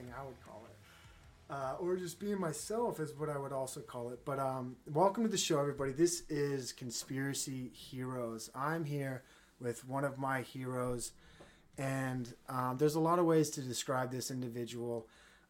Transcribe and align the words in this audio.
acting, 0.00 0.14
I 0.18 0.24
would 0.24 0.40
call 0.44 0.66
it. 0.66 1.52
Uh, 1.52 1.74
or 1.80 1.96
just 1.96 2.20
being 2.20 2.38
myself 2.38 3.00
is 3.00 3.12
what 3.14 3.28
I 3.28 3.36
would 3.36 3.52
also 3.52 3.80
call 3.80 4.10
it. 4.10 4.24
But 4.24 4.38
um, 4.38 4.76
welcome 4.86 5.24
to 5.24 5.28
the 5.28 5.36
show, 5.36 5.58
everybody. 5.58 5.92
This 5.92 6.22
is 6.28 6.72
Conspiracy 6.72 7.70
Heroes. 7.74 8.50
I'm 8.54 8.84
here 8.84 9.24
with 9.60 9.86
one 9.86 10.04
of 10.04 10.16
my 10.16 10.42
heroes, 10.42 11.12
and 11.76 12.32
um, 12.48 12.76
there's 12.78 12.94
a 12.94 13.00
lot 13.00 13.18
of 13.18 13.24
ways 13.24 13.50
to 13.50 13.62
describe 13.62 14.12
this 14.12 14.30
individual. 14.30 15.08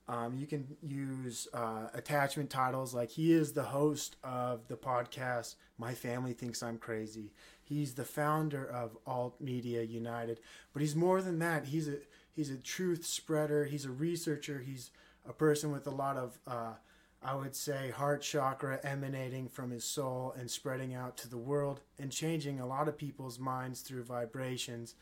Um, 0.08 0.36
you 0.36 0.46
can 0.46 0.66
use 0.82 1.46
uh, 1.52 1.88
attachment 1.94 2.50
titles 2.50 2.94
like 2.94 3.10
he 3.10 3.32
is 3.32 3.52
the 3.52 3.62
host 3.62 4.16
of 4.24 4.66
the 4.69 4.77
podcast 4.77 5.55
My 5.78 5.94
Family 5.94 6.32
Thinks 6.32 6.62
I'm 6.62 6.78
Crazy. 6.78 7.32
He's 7.62 7.94
the 7.94 8.05
founder 8.05 8.64
of 8.64 8.96
Alt 9.06 9.41
Media 9.41 9.82
United, 9.82 10.41
but 10.72 10.82
he's 10.82 10.96
more 10.96 11.20
than 11.22 11.38
that. 11.41 11.66
He's 11.66 11.88
a 11.88 11.98
he's 12.34 12.51
a 12.51 12.57
truth 12.57 13.05
spreader. 13.05 13.65
He's 13.65 13.84
a 13.84 13.91
researcher. 13.91 14.61
He's 14.61 14.91
a 15.29 15.33
person 15.33 15.70
with 15.70 15.87
a 15.87 15.91
lot 15.91 16.16
of, 16.16 16.39
uh, 16.47 16.75
I 17.23 17.34
would 17.34 17.55
say, 17.55 17.91
heart 17.91 18.23
chakra 18.23 18.80
emanating 18.83 19.48
from 19.48 19.70
his 19.70 19.84
soul 19.84 20.34
and 20.39 20.51
spreading 20.51 20.95
out 20.95 21.16
to 21.19 21.29
the 21.29 21.39
world 21.39 21.80
and 21.98 22.11
changing 22.11 22.61
a 22.61 22.66
lot 22.66 22.89
of 22.89 22.97
people's 22.97 23.39
minds 23.39 23.83
through 23.83 24.05
vibrations, 24.05 24.95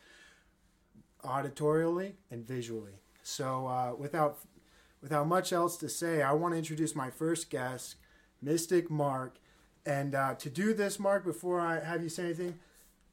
auditorially 1.25 2.13
and 2.31 2.47
visually. 2.47 3.01
So, 3.23 3.67
uh, 3.67 3.95
without 3.97 4.39
without 5.01 5.29
much 5.29 5.53
else 5.53 5.77
to 5.77 5.89
say, 5.89 6.23
I 6.23 6.33
want 6.33 6.55
to 6.55 6.59
introduce 6.59 6.95
my 6.95 7.11
first 7.11 7.51
guest, 7.51 7.97
Mystic 8.42 8.91
Mark. 8.91 9.39
And 9.87 10.15
uh, 10.15 10.35
to 10.35 10.51
do 10.51 10.75
this, 10.75 10.98
Mark, 10.98 11.25
before 11.25 11.61
I 11.61 11.81
have 11.81 12.03
you 12.03 12.09
say 12.09 12.25
anything, 12.25 12.59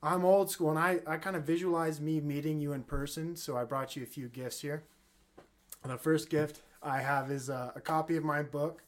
I'm 0.06 0.24
old 0.24 0.52
school 0.52 0.70
and 0.70 0.78
I, 0.78 1.00
I 1.08 1.18
kind 1.18 1.36
of 1.36 1.44
visualize 1.44 2.00
me 2.00 2.22
meeting 2.22 2.60
you 2.60 2.74
in 2.74 2.84
person. 2.84 3.36
So 3.36 3.58
I 3.58 3.64
brought 3.64 3.96
you 3.96 4.04
a 4.04 4.06
few 4.06 4.28
gifts 4.28 4.62
here. 4.62 4.84
The 5.84 5.98
first 5.98 6.30
gift 6.30 6.62
I 6.82 7.02
have 7.02 7.32
is 7.32 7.50
a, 7.50 7.74
a 7.76 7.82
copy 7.82 8.16
of 8.16 8.24
my 8.24 8.44
book. 8.44 8.84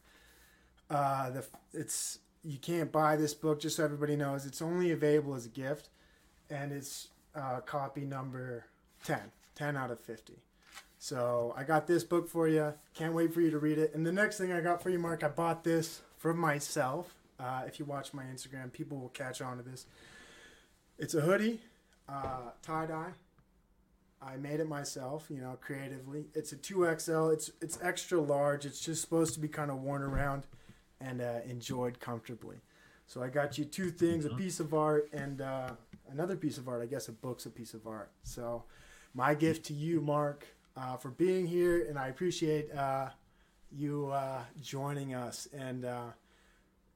Uh, 0.89 1.31
the 1.31 1.45
it's 1.73 2.19
you 2.43 2.57
can't 2.57 2.91
buy 2.91 3.15
this 3.15 3.33
book 3.33 3.59
just 3.59 3.75
so 3.75 3.83
everybody 3.83 4.15
knows 4.15 4.45
it's 4.45 4.61
only 4.61 4.91
available 4.91 5.35
as 5.35 5.45
a 5.45 5.49
gift, 5.49 5.89
and 6.49 6.71
it's 6.71 7.09
uh, 7.35 7.59
copy 7.59 8.01
number 8.01 8.65
10, 9.03 9.19
10 9.55 9.75
out 9.75 9.91
of 9.91 9.99
50. 9.99 10.33
So 10.97 11.53
I 11.57 11.63
got 11.63 11.87
this 11.87 12.03
book 12.03 12.29
for 12.29 12.47
you. 12.47 12.73
Can't 12.93 13.13
wait 13.13 13.33
for 13.33 13.41
you 13.41 13.51
to 13.51 13.59
read 13.59 13.77
it. 13.77 13.93
And 13.93 14.05
the 14.05 14.11
next 14.11 14.37
thing 14.37 14.51
I 14.51 14.61
got 14.61 14.81
for 14.81 14.89
you, 14.89 14.97
Mark, 14.97 15.23
I 15.23 15.27
bought 15.27 15.63
this 15.63 16.01
for 16.17 16.33
myself. 16.33 17.13
Uh, 17.39 17.63
if 17.67 17.79
you 17.79 17.85
watch 17.85 18.13
my 18.13 18.23
Instagram, 18.23 18.71
people 18.71 18.97
will 18.97 19.09
catch 19.09 19.41
on 19.41 19.57
to 19.57 19.63
this. 19.63 19.85
It's 20.99 21.13
a 21.13 21.21
hoodie, 21.21 21.59
uh, 22.09 22.51
tie 22.63 22.87
dye. 22.87 23.11
I 24.19 24.35
made 24.37 24.59
it 24.59 24.67
myself, 24.67 25.27
you 25.29 25.39
know, 25.41 25.57
creatively. 25.61 26.25
It's 26.33 26.51
a 26.51 26.55
2XL. 26.55 27.31
It's 27.33 27.51
it's 27.61 27.77
extra 27.83 28.19
large. 28.19 28.65
It's 28.65 28.79
just 28.79 29.01
supposed 29.01 29.35
to 29.35 29.39
be 29.39 29.47
kind 29.47 29.69
of 29.69 29.77
worn 29.77 30.01
around 30.01 30.47
and 30.99 31.21
uh, 31.21 31.39
enjoyed 31.47 31.99
comfortably. 31.99 32.57
So 33.05 33.21
I 33.21 33.29
got 33.29 33.59
you 33.59 33.65
two 33.65 33.91
things: 33.91 34.25
a 34.25 34.31
piece 34.31 34.59
of 34.59 34.73
art 34.73 35.07
and 35.13 35.39
uh, 35.39 35.69
another 36.11 36.35
piece 36.35 36.57
of 36.57 36.67
art. 36.67 36.81
I 36.81 36.87
guess 36.87 37.07
a 37.07 37.11
book's 37.11 37.45
a 37.45 37.51
piece 37.51 37.75
of 37.75 37.85
art. 37.85 38.09
So 38.23 38.63
my 39.13 39.35
gift 39.35 39.65
to 39.67 39.73
you, 39.73 40.01
Mark, 40.01 40.47
uh, 40.75 40.97
for 40.97 41.09
being 41.09 41.45
here, 41.45 41.85
and 41.87 41.99
I 41.99 42.07
appreciate 42.07 42.73
uh, 42.73 43.09
you 43.71 44.07
uh, 44.07 44.41
joining 44.61 45.13
us. 45.13 45.47
And 45.55 45.85
uh, 45.85 46.07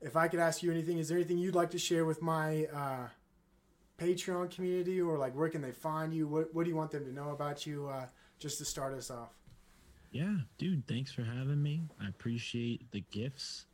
if 0.02 0.16
I 0.16 0.28
could 0.28 0.40
ask 0.40 0.64
you 0.64 0.72
anything, 0.72 0.98
is 0.98 1.08
there 1.08 1.18
anything 1.18 1.38
you'd 1.38 1.56
like 1.56 1.70
to 1.70 1.80
share 1.80 2.04
with 2.04 2.24
my 2.24 2.66
Patreon 4.02 4.50
community, 4.50 5.00
or 5.00 5.18
like 5.18 5.36
where 5.36 5.50
can 5.50 5.62
they 5.62 5.72
find 5.72 6.14
you? 6.14 6.28
What 6.28 6.54
What 6.54 6.64
do 6.64 6.70
you 6.70 6.76
want 6.76 6.92
them 6.92 7.06
to 7.06 7.14
know 7.14 7.30
about 7.30 7.66
you? 7.66 7.88
Uh, 7.88 8.06
just 8.40 8.58
to 8.58 8.66
start 8.66 8.94
us 8.94 9.12
off. 9.12 9.30
Yeah, 10.12 10.36
dude. 10.58 10.86
Thanks 10.88 11.12
for 11.12 11.24
having 11.24 11.62
me. 11.62 11.82
I 12.02 12.08
appreciate 12.08 12.92
the 12.92 13.02
gifts. 13.12 13.66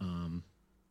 Um, 0.00 0.42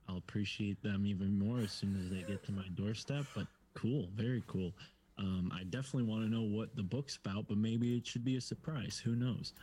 I'll 0.08 0.18
appreciate 0.18 0.82
them 0.84 1.06
even 1.06 1.40
more 1.40 1.60
as 1.60 1.72
soon 1.72 1.98
as 2.00 2.10
they 2.10 2.24
get 2.24 2.44
to 2.46 2.52
my 2.52 2.66
doorstep. 2.76 3.26
But 3.34 3.48
cool, 3.74 4.10
very 4.16 4.44
cool. 4.48 4.74
Um, 5.18 5.52
I 5.56 5.64
definitely 5.64 6.04
want 6.04 6.24
to 6.24 6.30
know 6.30 6.42
what 6.42 6.76
the 6.76 6.84
book's 6.84 7.18
about, 7.24 7.48
but 7.48 7.58
maybe 7.58 7.96
it 7.96 8.06
should 8.06 8.26
be 8.26 8.38
a 8.38 8.42
surprise. 8.42 9.02
Who 9.04 9.16
knows? 9.16 9.54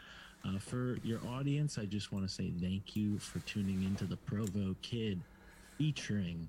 Uh, 0.44 0.58
for 0.58 0.98
your 1.02 1.20
audience, 1.28 1.78
I 1.78 1.84
just 1.84 2.12
want 2.12 2.26
to 2.26 2.32
say 2.32 2.52
thank 2.60 2.96
you 2.96 3.18
for 3.18 3.40
tuning 3.40 3.82
into 3.82 4.04
the 4.04 4.16
Provo 4.16 4.74
Kid 4.82 5.20
featuring 5.76 6.48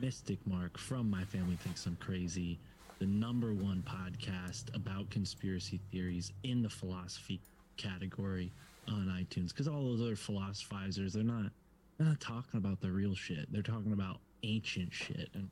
Mystic 0.00 0.38
Mark 0.46 0.78
from 0.78 1.10
My 1.10 1.24
Family 1.24 1.56
Thinks 1.56 1.84
I'm 1.84 1.96
Crazy, 1.96 2.58
the 3.00 3.06
number 3.06 3.52
one 3.52 3.84
podcast 3.86 4.74
about 4.74 5.10
conspiracy 5.10 5.78
theories 5.92 6.32
in 6.42 6.62
the 6.62 6.70
philosophy 6.70 7.38
category 7.76 8.50
on 8.88 9.08
iTunes. 9.08 9.48
Because 9.48 9.68
all 9.68 9.84
those 9.84 10.00
other 10.00 10.16
philosophizers, 10.16 11.12
they're 11.12 11.22
not 11.22 11.50
they're 11.98 12.06
not 12.06 12.20
talking 12.20 12.56
about 12.56 12.80
the 12.80 12.90
real 12.90 13.14
shit. 13.14 13.52
They're 13.52 13.62
talking 13.62 13.92
about 13.92 14.20
ancient 14.42 14.90
shit 14.90 15.28
and 15.34 15.50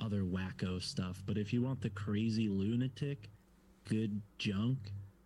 other 0.00 0.20
wacko 0.20 0.82
stuff. 0.82 1.22
But 1.24 1.38
if 1.38 1.52
you 1.54 1.62
want 1.62 1.80
the 1.80 1.90
crazy 1.90 2.48
lunatic, 2.48 3.30
good 3.86 4.20
junk, 4.36 4.76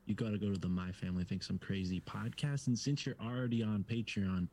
you 0.06 0.14
got 0.14 0.30
to 0.30 0.38
go 0.38 0.52
to 0.52 0.58
the 0.58 0.68
My 0.68 0.92
Family 0.92 1.24
Thinks 1.24 1.50
I'm 1.50 1.58
Crazy 1.58 2.00
podcast. 2.00 2.68
And 2.68 2.78
since 2.78 3.04
you're 3.06 3.16
already 3.20 3.64
on 3.64 3.84
Patreon, 3.90 4.46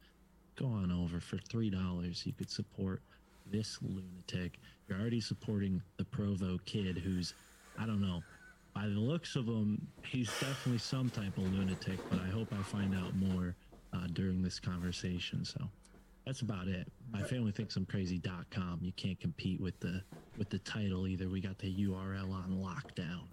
go 0.55 0.65
on 0.65 0.91
over 0.91 1.19
for 1.19 1.37
three 1.37 1.69
dollars. 1.69 2.25
You 2.25 2.33
could 2.33 2.49
support 2.49 3.03
this 3.51 3.77
lunatic. 3.81 4.59
You're 4.87 4.99
already 4.99 5.21
supporting 5.21 5.81
the 5.97 6.05
Provo 6.05 6.57
kid 6.65 6.97
who's, 6.97 7.33
I 7.77 7.85
don't 7.85 8.01
know, 8.01 8.21
by 8.73 8.83
the 8.83 8.99
looks 8.99 9.35
of 9.35 9.45
him, 9.45 9.87
he's 10.03 10.29
definitely 10.39 10.77
some 10.79 11.09
type 11.09 11.37
of 11.37 11.43
lunatic, 11.53 11.99
but 12.09 12.19
I 12.19 12.27
hope 12.27 12.47
I 12.53 12.61
find 12.63 12.95
out 12.95 13.15
more 13.15 13.55
uh, 13.93 14.07
during 14.13 14.41
this 14.41 14.59
conversation. 14.59 15.43
So 15.43 15.59
that's 16.25 16.41
about 16.41 16.67
it. 16.67 16.88
My 17.11 17.23
family 17.23 17.51
thinks 17.51 17.75
I'm 17.75 17.85
crazy.com. 17.85 18.79
You 18.81 18.91
can't 18.93 19.19
compete 19.19 19.59
with 19.59 19.79
the 19.79 20.01
with 20.38 20.49
the 20.49 20.59
title 20.59 21.07
either. 21.07 21.27
We 21.27 21.41
got 21.41 21.57
the 21.57 21.88
URL 21.88 22.31
on 22.31 22.63
lockdown. 22.63 23.23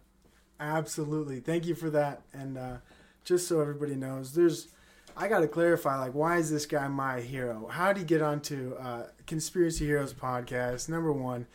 Absolutely. 0.58 1.40
Thank 1.40 1.66
you 1.66 1.74
for 1.74 1.90
that. 1.90 2.22
And 2.32 2.56
uh, 2.56 2.76
just 3.24 3.46
so 3.46 3.60
everybody 3.60 3.94
knows, 3.94 4.32
there's 4.32 4.68
I 5.16 5.28
got 5.28 5.40
to 5.40 5.48
clarify, 5.48 5.98
like, 5.98 6.12
why 6.12 6.36
is 6.36 6.50
this 6.50 6.66
guy 6.66 6.86
my 6.88 7.22
hero? 7.22 7.68
How 7.70 7.92
did 7.92 8.00
he 8.00 8.04
get 8.04 8.20
onto 8.20 8.74
uh, 8.74 9.04
Conspiracy 9.26 9.86
Heroes 9.86 10.12
podcast? 10.12 10.90
Number 10.90 11.10
one, 11.10 11.46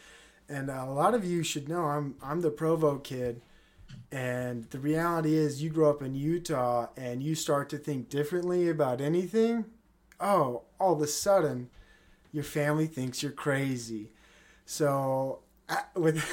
and 0.49 0.69
uh, 0.69 0.83
a 0.87 0.91
lot 0.91 1.13
of 1.13 1.23
you 1.23 1.43
should 1.43 1.69
know 1.69 1.85
I'm 1.85 2.15
I'm 2.23 2.41
the 2.41 2.49
Provo 2.49 2.97
kid, 2.97 3.41
and 4.11 4.65
the 4.71 4.79
reality 4.79 5.35
is, 5.35 5.61
you 5.61 5.69
grow 5.69 5.91
up 5.91 6.01
in 6.01 6.15
Utah 6.15 6.87
and 6.97 7.21
you 7.21 7.35
start 7.35 7.69
to 7.69 7.77
think 7.77 8.09
differently 8.09 8.67
about 8.67 8.99
anything. 8.99 9.65
Oh, 10.19 10.63
all 10.79 10.93
of 10.93 11.01
a 11.01 11.07
sudden, 11.07 11.69
your 12.31 12.43
family 12.43 12.87
thinks 12.87 13.21
you're 13.21 13.31
crazy. 13.31 14.11
So, 14.65 15.41
with 15.95 16.23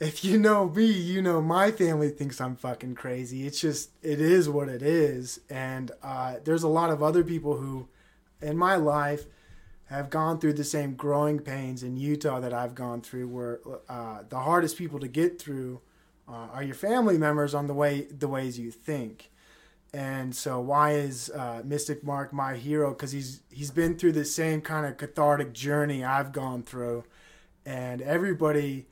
if 0.00 0.24
you 0.24 0.38
know 0.38 0.68
me, 0.68 0.86
you 0.86 1.22
know 1.22 1.40
my 1.40 1.70
family 1.70 2.10
thinks 2.10 2.40
I'm 2.40 2.56
fucking 2.56 2.94
crazy. 2.94 3.46
It's 3.46 3.60
just 3.60 3.90
it 4.02 4.20
is 4.20 4.48
what 4.48 4.68
it 4.68 4.82
is, 4.82 5.40
and 5.48 5.90
uh, 6.02 6.36
there's 6.44 6.62
a 6.62 6.68
lot 6.68 6.90
of 6.90 7.02
other 7.02 7.22
people 7.22 7.56
who, 7.56 7.88
in 8.40 8.56
my 8.56 8.76
life, 8.76 9.26
have 9.86 10.10
gone 10.10 10.40
through 10.40 10.54
the 10.54 10.64
same 10.64 10.94
growing 10.94 11.38
pains 11.38 11.82
in 11.82 11.96
Utah 11.96 12.40
that 12.40 12.52
I've 12.52 12.74
gone 12.74 13.00
through. 13.00 13.28
Where 13.28 13.60
uh, 13.88 14.22
the 14.28 14.40
hardest 14.40 14.76
people 14.76 14.98
to 15.00 15.08
get 15.08 15.40
through 15.40 15.80
uh, 16.28 16.48
are 16.52 16.62
your 16.62 16.74
family 16.74 17.18
members 17.18 17.54
on 17.54 17.66
the 17.66 17.74
way 17.74 18.02
the 18.10 18.28
ways 18.28 18.58
you 18.58 18.70
think. 18.70 19.30
And 19.94 20.34
so, 20.34 20.58
why 20.58 20.92
is 20.92 21.30
uh, 21.30 21.60
Mystic 21.64 22.02
Mark 22.02 22.32
my 22.32 22.56
hero? 22.56 22.90
Because 22.90 23.12
he's 23.12 23.42
he's 23.50 23.70
been 23.70 23.98
through 23.98 24.12
the 24.12 24.24
same 24.24 24.62
kind 24.62 24.86
of 24.86 24.96
cathartic 24.96 25.52
journey 25.52 26.02
I've 26.02 26.32
gone 26.32 26.62
through, 26.62 27.04
and 27.66 28.00
everybody 28.00 28.86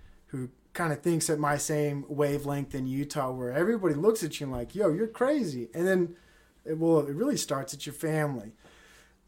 kind 0.72 0.92
of 0.92 1.00
thinks 1.00 1.28
at 1.28 1.38
my 1.38 1.56
same 1.56 2.04
wavelength 2.08 2.74
in 2.74 2.86
Utah, 2.86 3.32
where 3.32 3.52
everybody 3.52 3.94
looks 3.94 4.22
at 4.22 4.38
you 4.38 4.46
and 4.46 4.52
like, 4.52 4.74
"Yo, 4.74 4.92
you're 4.92 5.06
crazy," 5.06 5.68
and 5.74 5.86
then, 5.86 6.16
it, 6.64 6.78
well, 6.78 7.00
it 7.00 7.14
really 7.14 7.36
starts 7.36 7.74
at 7.74 7.86
your 7.86 7.92
family, 7.92 8.52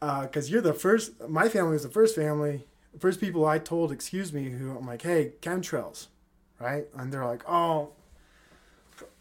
because 0.00 0.48
uh, 0.48 0.52
you're 0.52 0.60
the 0.60 0.74
first. 0.74 1.28
My 1.28 1.48
family 1.48 1.72
was 1.72 1.82
the 1.82 1.88
first 1.88 2.14
family, 2.14 2.66
first 2.98 3.20
people 3.20 3.44
I 3.44 3.58
told, 3.58 3.90
excuse 3.90 4.32
me, 4.32 4.50
who 4.50 4.76
I'm 4.76 4.86
like, 4.86 5.02
"Hey, 5.02 5.32
chemtrails," 5.42 6.08
right? 6.60 6.86
And 6.96 7.12
they're 7.12 7.24
like, 7.24 7.42
"Oh, 7.48 7.90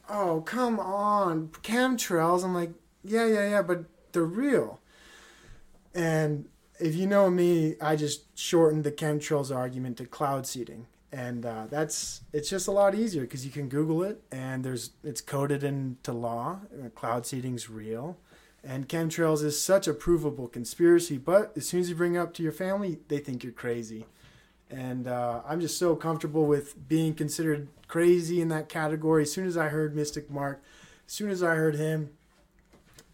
oh, 0.09 0.41
come 0.41 0.79
on, 0.79 1.49
chemtrails." 1.63 2.43
I'm 2.43 2.53
like, 2.53 2.71
"Yeah, 3.03 3.25
yeah, 3.25 3.49
yeah, 3.49 3.61
but 3.61 3.85
they're 4.11 4.23
real." 4.23 4.79
And 5.93 6.47
if 6.79 6.95
you 6.95 7.07
know 7.07 7.29
me, 7.29 7.75
I 7.81 7.95
just 7.95 8.37
shortened 8.37 8.83
the 8.83 8.91
chemtrails 8.91 9.53
argument 9.53 9.97
to 9.97 10.05
cloud 10.05 10.47
seeding 10.47 10.87
and 11.11 11.45
uh, 11.45 11.65
that's 11.69 12.21
it's 12.31 12.49
just 12.49 12.67
a 12.67 12.71
lot 12.71 12.95
easier 12.95 13.23
because 13.23 13.45
you 13.45 13.51
can 13.51 13.67
Google 13.67 14.03
it 14.03 14.21
and 14.31 14.63
there's 14.63 14.91
it's 15.03 15.21
coded 15.21 15.63
into 15.63 16.13
law. 16.13 16.59
Uh, 16.73 16.89
cloud 16.89 17.25
seeding's 17.25 17.69
real, 17.69 18.17
and 18.63 18.87
chemtrails 18.87 19.43
is 19.43 19.61
such 19.61 19.87
a 19.87 19.93
provable 19.93 20.47
conspiracy. 20.47 21.17
But 21.17 21.51
as 21.55 21.67
soon 21.67 21.81
as 21.81 21.89
you 21.89 21.95
bring 21.95 22.15
it 22.15 22.19
up 22.19 22.33
to 22.35 22.43
your 22.43 22.51
family, 22.53 22.99
they 23.07 23.17
think 23.17 23.43
you're 23.43 23.51
crazy, 23.51 24.05
and 24.69 25.07
uh, 25.07 25.41
I'm 25.47 25.59
just 25.59 25.77
so 25.77 25.95
comfortable 25.95 26.45
with 26.45 26.87
being 26.87 27.13
considered 27.13 27.67
crazy 27.87 28.39
in 28.39 28.47
that 28.49 28.69
category. 28.69 29.23
As 29.23 29.31
soon 29.31 29.45
as 29.45 29.57
I 29.57 29.67
heard 29.67 29.95
Mystic 29.95 30.31
Mark, 30.31 30.63
as 31.05 31.13
soon 31.13 31.29
as 31.29 31.43
I 31.43 31.55
heard 31.55 31.75
him, 31.75 32.11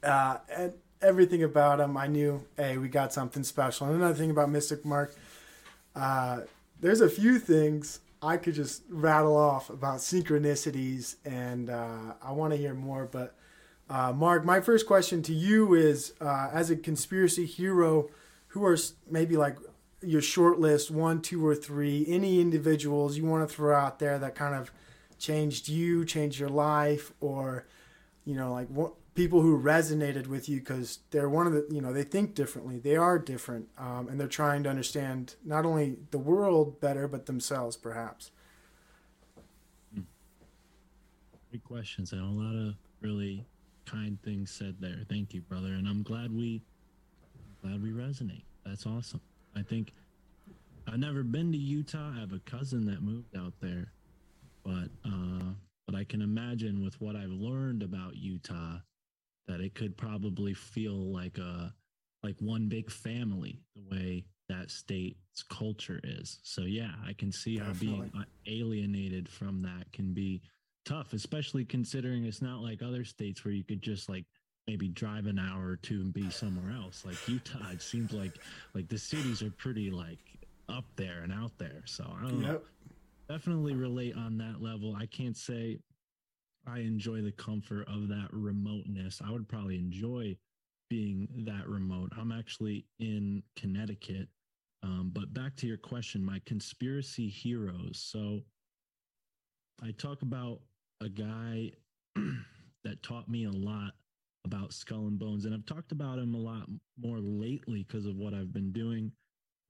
uh, 0.04 0.38
and 0.56 0.74
everything 1.02 1.44
about 1.44 1.80
him, 1.80 1.98
I 1.98 2.06
knew, 2.08 2.46
hey, 2.58 2.78
we 2.78 2.90
got 2.90 3.12
something 3.12 3.44
special. 3.44 3.88
And 3.88 3.96
another 3.96 4.14
thing 4.14 4.30
about 4.30 4.52
Mystic 4.52 4.86
Mark, 4.86 5.16
uh, 5.96 6.42
there's 6.80 7.02
a 7.02 7.10
few 7.10 7.40
things 7.40 8.00
I 8.22 8.38
could 8.38 8.56
just 8.56 8.84
rattle 8.90 9.36
off 9.36 9.70
about 9.70 9.98
synchronicities, 9.98 11.16
and 11.26 11.70
uh, 11.70 12.14
I 12.22 12.32
want 12.32 12.54
to 12.54 12.58
hear 12.58 12.74
more. 12.74 13.06
But 13.06 13.36
uh, 13.90 14.12
Mark, 14.14 14.44
my 14.44 14.60
first 14.60 14.88
question 14.88 15.22
to 15.24 15.34
you 15.34 15.74
is, 15.74 16.14
uh, 16.20 16.50
as 16.52 16.70
a 16.70 16.76
conspiracy 16.76 17.46
hero, 17.46 18.10
who 18.48 18.66
are 18.66 18.78
maybe 19.10 19.38
like 19.38 19.58
your 20.02 20.22
short 20.22 20.60
list, 20.60 20.90
one, 20.90 21.22
two, 21.22 21.46
or 21.46 21.56
three, 21.56 22.06
any 22.08 22.42
individuals 22.42 23.18
you 23.18 23.26
want 23.26 23.48
to 23.48 23.56
throw 23.56 23.76
out 23.76 24.00
there 24.00 24.18
that 24.20 24.36
kind 24.36 24.56
of 24.56 24.72
changed 25.20 25.68
you, 25.68 26.06
changed 26.06 26.40
your 26.40 26.50
life, 26.50 27.12
or 27.20 27.68
you 28.26 28.36
know, 28.36 28.52
like 28.52 28.68
what 28.68 28.94
people 29.18 29.42
who 29.42 29.60
resonated 29.60 30.28
with 30.28 30.48
you 30.48 30.60
because 30.60 31.00
they're 31.10 31.28
one 31.28 31.48
of 31.48 31.54
the 31.54 31.66
you 31.72 31.82
know 31.82 31.92
they 31.92 32.04
think 32.04 32.36
differently 32.36 32.78
they 32.78 32.96
are 32.96 33.18
different 33.18 33.68
um, 33.76 34.08
and 34.08 34.20
they're 34.20 34.28
trying 34.28 34.62
to 34.62 34.70
understand 34.70 35.34
not 35.44 35.66
only 35.66 35.98
the 36.12 36.20
world 36.20 36.80
better 36.80 37.08
but 37.08 37.26
themselves 37.26 37.76
perhaps. 37.76 38.30
Great 41.50 41.64
questions 41.64 42.12
and 42.12 42.22
a 42.22 42.26
lot 42.26 42.54
of 42.56 42.76
really 43.02 43.44
kind 43.86 44.22
things 44.22 44.52
said 44.52 44.76
there. 44.80 45.00
Thank 45.10 45.34
you 45.34 45.42
brother 45.42 45.70
and 45.74 45.88
i'm 45.88 46.04
glad 46.04 46.32
we 46.32 46.62
glad 47.64 47.82
we 47.82 47.90
resonate. 47.90 48.44
That's 48.68 48.86
awesome. 48.86 49.22
I 49.56 49.64
think 49.64 49.94
i've 50.88 51.00
never 51.00 51.24
been 51.24 51.52
to 51.52 51.58
utah. 51.58 52.12
I 52.16 52.20
have 52.20 52.34
a 52.34 52.40
cousin 52.46 52.86
that 52.86 53.02
moved 53.02 53.36
out 53.36 53.54
there 53.62 53.92
but 54.64 54.90
uh 55.06 55.54
but 55.88 55.96
i 55.96 56.04
can 56.04 56.22
imagine 56.22 56.84
with 56.84 57.00
what 57.00 57.16
i've 57.16 57.30
learned 57.30 57.82
about 57.82 58.16
utah 58.18 58.78
that 59.48 59.62
it 59.62 59.76
could 59.76 59.98
probably 59.98 60.54
feel 60.54 61.12
like 61.12 61.38
a 61.38 61.74
like 62.24 62.36
one 62.40 62.68
big 62.68 62.92
family 62.92 63.62
the 63.76 63.96
way 63.96 64.26
that 64.50 64.72
state's 64.72 65.44
culture 65.50 66.00
is. 66.04 66.40
So 66.44 66.62
yeah, 66.62 66.92
I 67.06 67.14
can 67.14 67.32
see 67.32 67.58
Definitely. 67.58 67.88
how 67.88 67.94
being 68.02 68.26
alienated 68.48 69.30
from 69.30 69.62
that 69.64 69.92
can 69.92 70.14
be 70.14 70.42
tough, 70.86 71.14
especially 71.14 71.66
considering 71.66 72.26
it's 72.26 72.42
not 72.42 72.62
like 72.62 72.82
other 72.82 73.04
states 73.04 73.44
where 73.44 73.54
you 73.54 73.64
could 73.64 73.82
just 73.82 74.10
like 74.10 74.26
maybe 74.68 74.88
drive 74.90 75.28
an 75.28 75.40
hour 75.40 75.66
or 75.68 75.76
two 75.78 76.02
and 76.02 76.14
be 76.14 76.30
somewhere 76.30 76.76
else. 76.76 77.04
Like 77.06 77.16
Utah, 77.28 77.72
it 77.72 77.82
seems 77.82 78.12
like 78.14 78.34
like 78.74 78.88
the 78.88 78.98
cities 78.98 79.42
are 79.42 79.52
pretty 79.52 79.92
like 79.92 80.20
up 80.70 80.86
there 80.96 81.22
and 81.24 81.32
out 81.32 81.58
there. 81.58 81.82
So 81.86 82.06
I 82.18 82.24
don't 82.24 82.42
yep. 82.42 82.52
know. 82.52 82.62
Definitely 83.30 83.74
relate 83.74 84.16
on 84.16 84.38
that 84.38 84.62
level. 84.62 84.96
I 84.96 85.06
can't 85.06 85.36
say 85.36 85.80
I 86.68 86.80
enjoy 86.80 87.22
the 87.22 87.32
comfort 87.32 87.88
of 87.88 88.08
that 88.10 88.28
remoteness. 88.32 89.22
I 89.26 89.32
would 89.32 89.48
probably 89.48 89.78
enjoy 89.78 90.36
being 90.90 91.28
that 91.46 91.68
remote. 91.68 92.12
I'm 92.18 92.32
actually 92.32 92.86
in 93.00 93.44
Connecticut. 93.56 94.28
Um, 94.84 95.12
but 95.14 95.34
back 95.34 95.56
to 95.58 95.68
your 95.68 95.78
question, 95.78 96.24
my 96.24 96.42
conspiracy 96.46 97.28
heroes. 97.28 98.00
So 98.00 98.42
I 99.82 99.92
talk 99.92 100.22
about 100.22 100.62
a 101.02 101.10
guy 101.10 101.72
that 102.84 103.02
taught 103.04 103.30
me 103.30 103.46
a 103.46 103.52
lot 103.52 103.94
about 104.46 104.74
skull 104.74 105.08
and 105.08 105.20
bones, 105.20 105.46
and 105.46 105.54
I've 105.54 105.66
talked 105.66 105.92
about 105.92 106.20
him 106.20 106.34
a 106.34 106.38
lot 106.38 106.68
more 106.98 107.20
lately 107.20 107.84
because 107.84 108.06
of 108.06 108.16
what 108.16 108.34
I've 108.34 108.54
been 108.54 108.72
doing. 108.72 109.12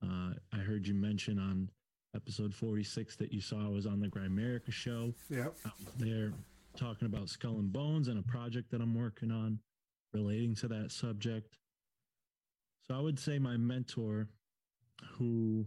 Uh, 0.02 0.34
I 0.52 0.58
heard 0.58 0.86
you 0.86 0.94
mention 0.94 1.38
on 1.38 1.68
episode 2.14 2.54
46 2.54 3.16
that 3.16 3.32
you 3.32 3.40
saw 3.40 3.64
I 3.64 3.68
was 3.68 3.86
on 3.86 4.00
the 4.00 4.06
Grimerica 4.06 4.70
show. 4.70 5.12
Yeah. 5.28 5.48
There 5.98 6.32
talking 6.78 7.06
about 7.06 7.28
Skull 7.28 7.58
and 7.58 7.72
Bones 7.72 8.08
and 8.08 8.18
a 8.18 8.22
project 8.22 8.70
that 8.70 8.80
I'm 8.80 8.94
working 8.94 9.30
on 9.30 9.58
relating 10.12 10.54
to 10.56 10.68
that 10.68 10.92
subject. 10.92 11.56
So 12.86 12.94
I 12.94 13.00
would 13.00 13.18
say 13.18 13.38
my 13.38 13.56
mentor, 13.56 14.28
who 15.18 15.66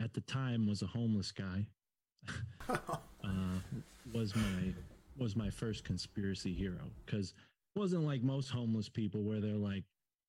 at 0.00 0.14
the 0.14 0.20
time 0.20 0.66
was 0.66 0.82
a 0.82 0.86
homeless 0.86 1.32
guy, 1.32 1.66
uh, 2.68 3.58
was 4.14 4.36
my 4.36 4.74
was 5.18 5.36
my 5.36 5.50
first 5.50 5.84
conspiracy 5.84 6.54
hero 6.54 6.90
because 7.04 7.34
it 7.74 7.78
wasn't 7.78 8.04
like 8.04 8.22
most 8.22 8.48
homeless 8.48 8.88
people 8.88 9.22
where 9.22 9.40
they're 9.40 9.56
like, 9.56 9.84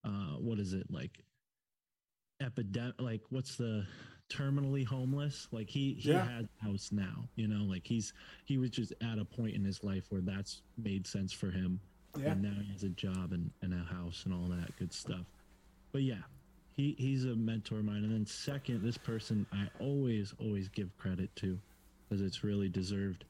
uh, 0.05 0.37
what 0.39 0.59
is 0.59 0.73
it 0.73 0.87
like? 0.89 1.23
Epidemic, 2.41 2.95
like 2.99 3.21
what's 3.29 3.55
the 3.55 3.85
terminally 4.33 4.85
homeless. 4.85 5.47
Like 5.51 5.69
he 5.69 5.93
he 5.99 6.11
yeah. 6.11 6.27
has 6.27 6.45
a 6.61 6.65
house 6.65 6.89
now, 6.91 7.25
you 7.35 7.47
know, 7.47 7.63
like 7.65 7.85
he's 7.85 8.13
he 8.45 8.57
was 8.57 8.69
just 8.69 8.93
at 9.01 9.19
a 9.19 9.25
point 9.25 9.55
in 9.55 9.63
his 9.63 9.83
life 9.83 10.05
where 10.09 10.21
that's 10.21 10.61
made 10.77 11.05
sense 11.05 11.31
for 11.31 11.51
him. 11.51 11.79
Yeah. 12.17 12.31
And 12.31 12.43
now 12.43 12.53
he 12.61 12.71
has 12.71 12.83
a 12.83 12.89
job 12.89 13.31
and, 13.31 13.49
and 13.61 13.73
a 13.73 13.93
house 13.93 14.23
and 14.25 14.33
all 14.33 14.47
that 14.49 14.77
good 14.77 14.93
stuff. 14.93 15.25
But 15.91 16.03
yeah, 16.03 16.21
he, 16.75 16.95
he's 16.97 17.25
a 17.25 17.35
mentor 17.35 17.79
of 17.79 17.85
mine. 17.85 18.03
And 18.03 18.11
then 18.11 18.25
second, 18.25 18.83
this 18.83 18.97
person 18.97 19.45
I 19.51 19.67
always, 19.79 20.33
always 20.39 20.67
give 20.67 20.95
credit 20.97 21.35
to 21.37 21.57
because 22.07 22.21
it's 22.21 22.43
really 22.43 22.69
deserved 22.69 23.25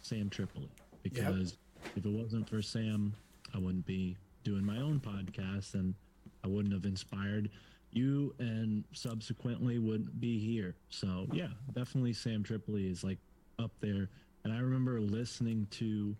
Sam 0.00 0.30
Tripoli. 0.30 0.70
Because 1.02 1.58
yep. 1.82 1.92
if 1.96 2.06
it 2.06 2.10
wasn't 2.10 2.48
for 2.48 2.62
Sam, 2.62 3.14
I 3.54 3.58
wouldn't 3.58 3.86
be 3.86 4.16
doing 4.42 4.64
my 4.64 4.78
own 4.78 5.00
podcast 5.00 5.74
and 5.74 5.94
I 6.42 6.48
wouldn't 6.48 6.72
have 6.74 6.84
inspired 6.84 7.50
you 7.94 8.34
and 8.38 8.84
subsequently 8.92 9.78
would 9.78 10.20
be 10.20 10.38
here. 10.38 10.74
So 10.88 11.26
yeah, 11.32 11.48
definitely 11.72 12.12
Sam 12.12 12.42
Tripoli 12.42 12.90
is 12.90 13.04
like 13.04 13.18
up 13.58 13.70
there. 13.80 14.10
And 14.42 14.52
I 14.52 14.58
remember 14.58 15.00
listening 15.00 15.66
to 15.72 16.14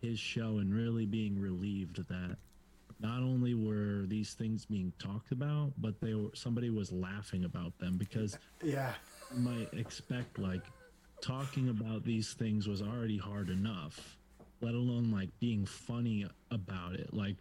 his 0.00 0.18
show 0.18 0.58
and 0.58 0.74
really 0.74 1.06
being 1.06 1.38
relieved 1.38 1.96
that 2.08 2.36
not 3.00 3.18
only 3.22 3.54
were 3.54 4.06
these 4.06 4.34
things 4.34 4.64
being 4.64 4.92
talked 4.98 5.32
about, 5.32 5.72
but 5.78 6.00
they 6.00 6.14
were 6.14 6.30
somebody 6.34 6.70
was 6.70 6.90
laughing 6.90 7.44
about 7.44 7.78
them 7.78 7.96
because 7.96 8.38
yeah, 8.62 8.94
you 9.34 9.40
might 9.40 9.72
expect 9.74 10.38
like 10.38 10.64
talking 11.20 11.68
about 11.68 12.04
these 12.04 12.32
things 12.32 12.66
was 12.66 12.82
already 12.82 13.18
hard 13.18 13.50
enough, 13.50 14.16
let 14.60 14.74
alone 14.74 15.10
like 15.10 15.28
being 15.38 15.64
funny 15.66 16.26
about 16.50 16.94
it. 16.94 17.12
Like 17.12 17.36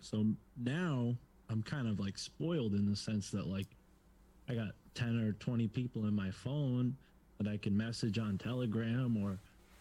so 0.00 0.26
now 0.56 1.16
I'm 1.50 1.62
kind 1.62 1.88
of 1.88 1.98
like 1.98 2.16
spoiled 2.16 2.74
in 2.74 2.88
the 2.88 2.96
sense 2.96 3.30
that 3.30 3.46
like 3.46 3.66
I 4.48 4.54
got 4.54 4.72
10 4.94 5.20
or 5.20 5.32
20 5.32 5.68
people 5.68 6.06
in 6.06 6.14
my 6.14 6.30
phone 6.30 6.96
that 7.38 7.48
I 7.48 7.56
can 7.56 7.76
message 7.76 8.18
on 8.18 8.38
Telegram 8.38 9.16
or 9.16 9.38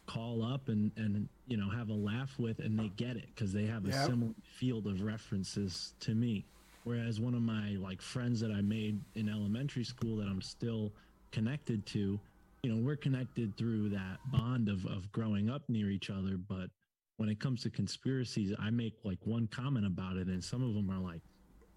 call 0.10 0.44
up 0.44 0.70
and 0.70 0.92
and 0.98 1.30
you 1.48 1.56
know 1.56 1.70
have 1.70 1.90
a 1.90 1.94
laugh 1.94 2.34
with 2.40 2.58
and 2.60 2.80
they 2.80 2.88
get 2.98 3.16
it 3.16 3.28
because 3.36 3.54
they 3.54 3.66
have 3.68 3.86
a 3.86 3.90
yep. 3.90 4.08
similar 4.08 4.34
field 4.42 4.88
of 4.88 5.04
references 5.04 5.94
to 6.00 6.16
me 6.16 6.44
whereas 6.84 7.20
one 7.20 7.36
of 7.36 7.44
my 7.44 7.78
like 7.80 8.02
friends 8.02 8.40
that 8.40 8.50
i 8.50 8.60
made 8.60 9.00
in 9.14 9.30
elementary 9.30 9.84
school 9.84 10.18
that 10.18 10.26
i'm 10.26 10.42
still 10.42 10.92
connected 11.32 11.86
to 11.86 12.20
you 12.64 12.74
know 12.74 12.84
we're 12.84 12.96
connected 12.96 13.56
through 13.56 13.88
that 13.88 14.18
bond 14.32 14.68
of 14.68 14.84
of 14.88 15.12
growing 15.12 15.48
up 15.48 15.62
near 15.70 15.92
each 15.92 16.10
other 16.10 16.38
but 16.38 16.72
when 17.18 17.30
it 17.30 17.40
comes 17.40 17.62
to 17.62 17.70
conspiracies 17.70 18.52
i 18.58 18.72
make 18.72 18.96
like 19.04 19.20
one 19.26 19.46
comment 19.52 19.86
about 19.86 20.18
it 20.18 20.26
and 20.26 20.44
some 20.44 20.68
of 20.68 20.74
them 20.74 20.90
are 20.90 21.00
like 21.00 21.22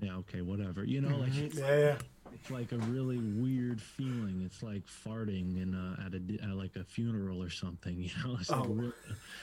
yeah, 0.03 0.17
okay, 0.17 0.41
whatever. 0.41 0.85
You 0.85 1.01
know, 1.01 1.17
like 1.17 1.31
mm-hmm. 1.31 1.45
it's, 1.45 1.59
yeah, 1.59 1.79
yeah. 1.79 1.97
it's 2.35 2.51
like 2.51 2.73
a 2.73 2.77
really 2.77 3.19
weird 3.19 3.81
feeling. 3.81 4.43
It's 4.45 4.63
like 4.63 4.83
farting 4.85 5.63
in 5.63 5.75
a, 5.75 6.05
at 6.05 6.13
a 6.13 6.45
at 6.45 6.57
like 6.57 6.75
a 6.75 6.85
funeral 6.85 7.41
or 7.43 7.51
something. 7.51 7.97
You 8.03 8.11
know, 8.25 8.37
it's 8.41 8.51
like 8.51 8.69
oh. 8.69 8.93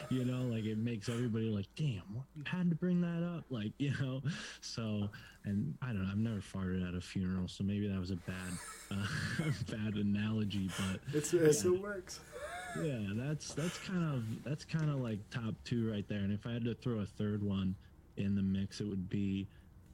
you 0.09 0.25
know, 0.25 0.41
like 0.53 0.65
it 0.65 0.77
makes 0.77 1.07
everybody 1.07 1.49
like, 1.49 1.67
damn, 1.77 2.01
what, 2.13 2.25
you 2.35 2.43
had 2.45 2.69
to 2.69 2.75
bring 2.75 2.99
that 3.01 3.25
up, 3.25 3.45
like 3.49 3.71
you 3.79 3.93
know. 4.01 4.21
So, 4.59 5.09
and 5.45 5.75
I 5.81 5.87
don't 5.87 6.03
know, 6.03 6.09
I've 6.11 6.17
never 6.17 6.41
farted 6.41 6.87
at 6.87 6.93
a 6.93 7.01
funeral, 7.01 7.47
so 7.47 7.63
maybe 7.63 7.87
that 7.87 7.99
was 7.99 8.11
a 8.11 8.17
bad 8.17 8.51
uh, 8.91 9.51
bad 9.71 9.95
analogy, 9.95 10.69
but 10.77 10.99
it's, 11.13 11.31
yeah. 11.33 11.41
it 11.41 11.53
still 11.53 11.77
works. 11.77 12.19
Yeah, 12.83 12.99
that's 13.13 13.53
that's 13.53 13.77
kind 13.79 14.13
of 14.13 14.43
that's 14.43 14.65
kind 14.65 14.89
of 14.89 14.97
like 14.97 15.19
top 15.29 15.55
two 15.63 15.89
right 15.89 16.07
there. 16.09 16.19
And 16.19 16.33
if 16.33 16.45
I 16.45 16.51
had 16.51 16.65
to 16.65 16.75
throw 16.75 16.99
a 16.99 17.05
third 17.05 17.41
one 17.41 17.75
in 18.17 18.35
the 18.35 18.43
mix, 18.43 18.81
it 18.81 18.87
would 18.87 19.09
be 19.09 19.47